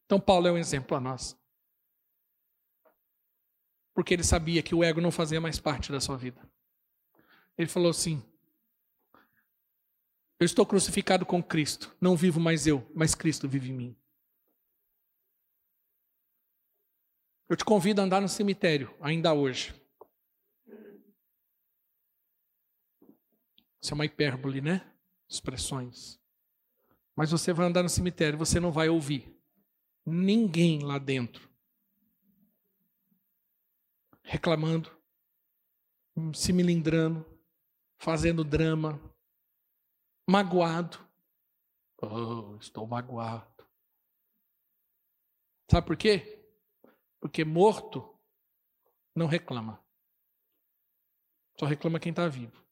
[0.04, 1.36] Então, Paulo é um exemplo para nós.
[3.94, 6.40] Porque ele sabia que o ego não fazia mais parte da sua vida.
[7.56, 8.22] Ele falou assim:
[10.38, 13.96] Eu estou crucificado com Cristo, não vivo mais eu, mas Cristo vive em mim.
[17.48, 19.74] Eu te convido a andar no cemitério, ainda hoje.
[23.80, 24.92] Isso é uma hipérbole, né?
[25.28, 26.20] Expressões.
[27.14, 29.34] Mas você vai andar no cemitério, você não vai ouvir
[30.04, 31.46] ninguém lá dentro
[34.26, 34.90] reclamando,
[36.34, 37.24] se melindrando,
[37.96, 39.00] fazendo drama,
[40.26, 40.98] magoado.
[42.02, 43.66] Oh, estou magoado.
[45.70, 46.44] Sabe por quê?
[47.20, 48.18] Porque morto
[49.14, 49.82] não reclama.
[51.58, 52.64] Só reclama quem está vivo.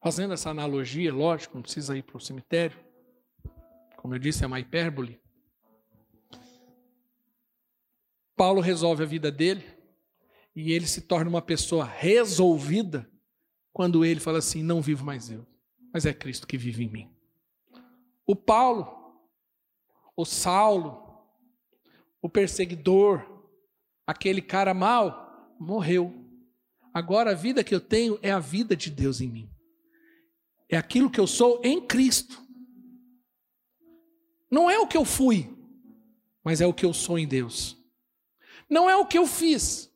[0.00, 2.78] Fazendo essa analogia, lógico, não precisa ir para o cemitério.
[3.96, 5.20] Como eu disse, é uma hipérbole.
[8.36, 9.66] Paulo resolve a vida dele
[10.54, 13.10] e ele se torna uma pessoa resolvida
[13.72, 15.46] quando ele fala assim: Não vivo mais eu,
[15.92, 17.10] mas é Cristo que vive em mim.
[18.26, 18.86] O Paulo,
[20.16, 21.22] o Saulo,
[22.20, 23.24] o perseguidor,
[24.06, 26.14] aquele cara mau, morreu.
[26.92, 29.58] Agora a vida que eu tenho é a vida de Deus em mim
[30.68, 32.46] é aquilo que eu sou em Cristo.
[34.50, 35.50] Não é o que eu fui,
[36.44, 37.76] mas é o que eu sou em Deus.
[38.68, 39.90] Não é o que eu fiz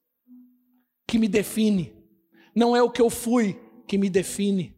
[1.07, 1.95] que me define,
[2.55, 3.61] não é o que eu fui
[3.93, 4.74] que me define.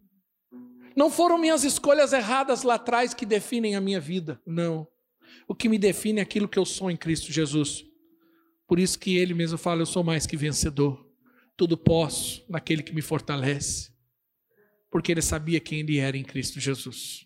[0.96, 4.88] Não foram minhas escolhas erradas lá atrás que definem a minha vida, não.
[5.46, 7.84] O que me define é aquilo que eu sou em Cristo Jesus.
[8.66, 11.08] Por isso que ele mesmo fala: Eu sou mais que vencedor.
[11.56, 13.92] Tudo posso naquele que me fortalece.
[14.90, 17.24] Porque ele sabia quem ele era em Cristo Jesus.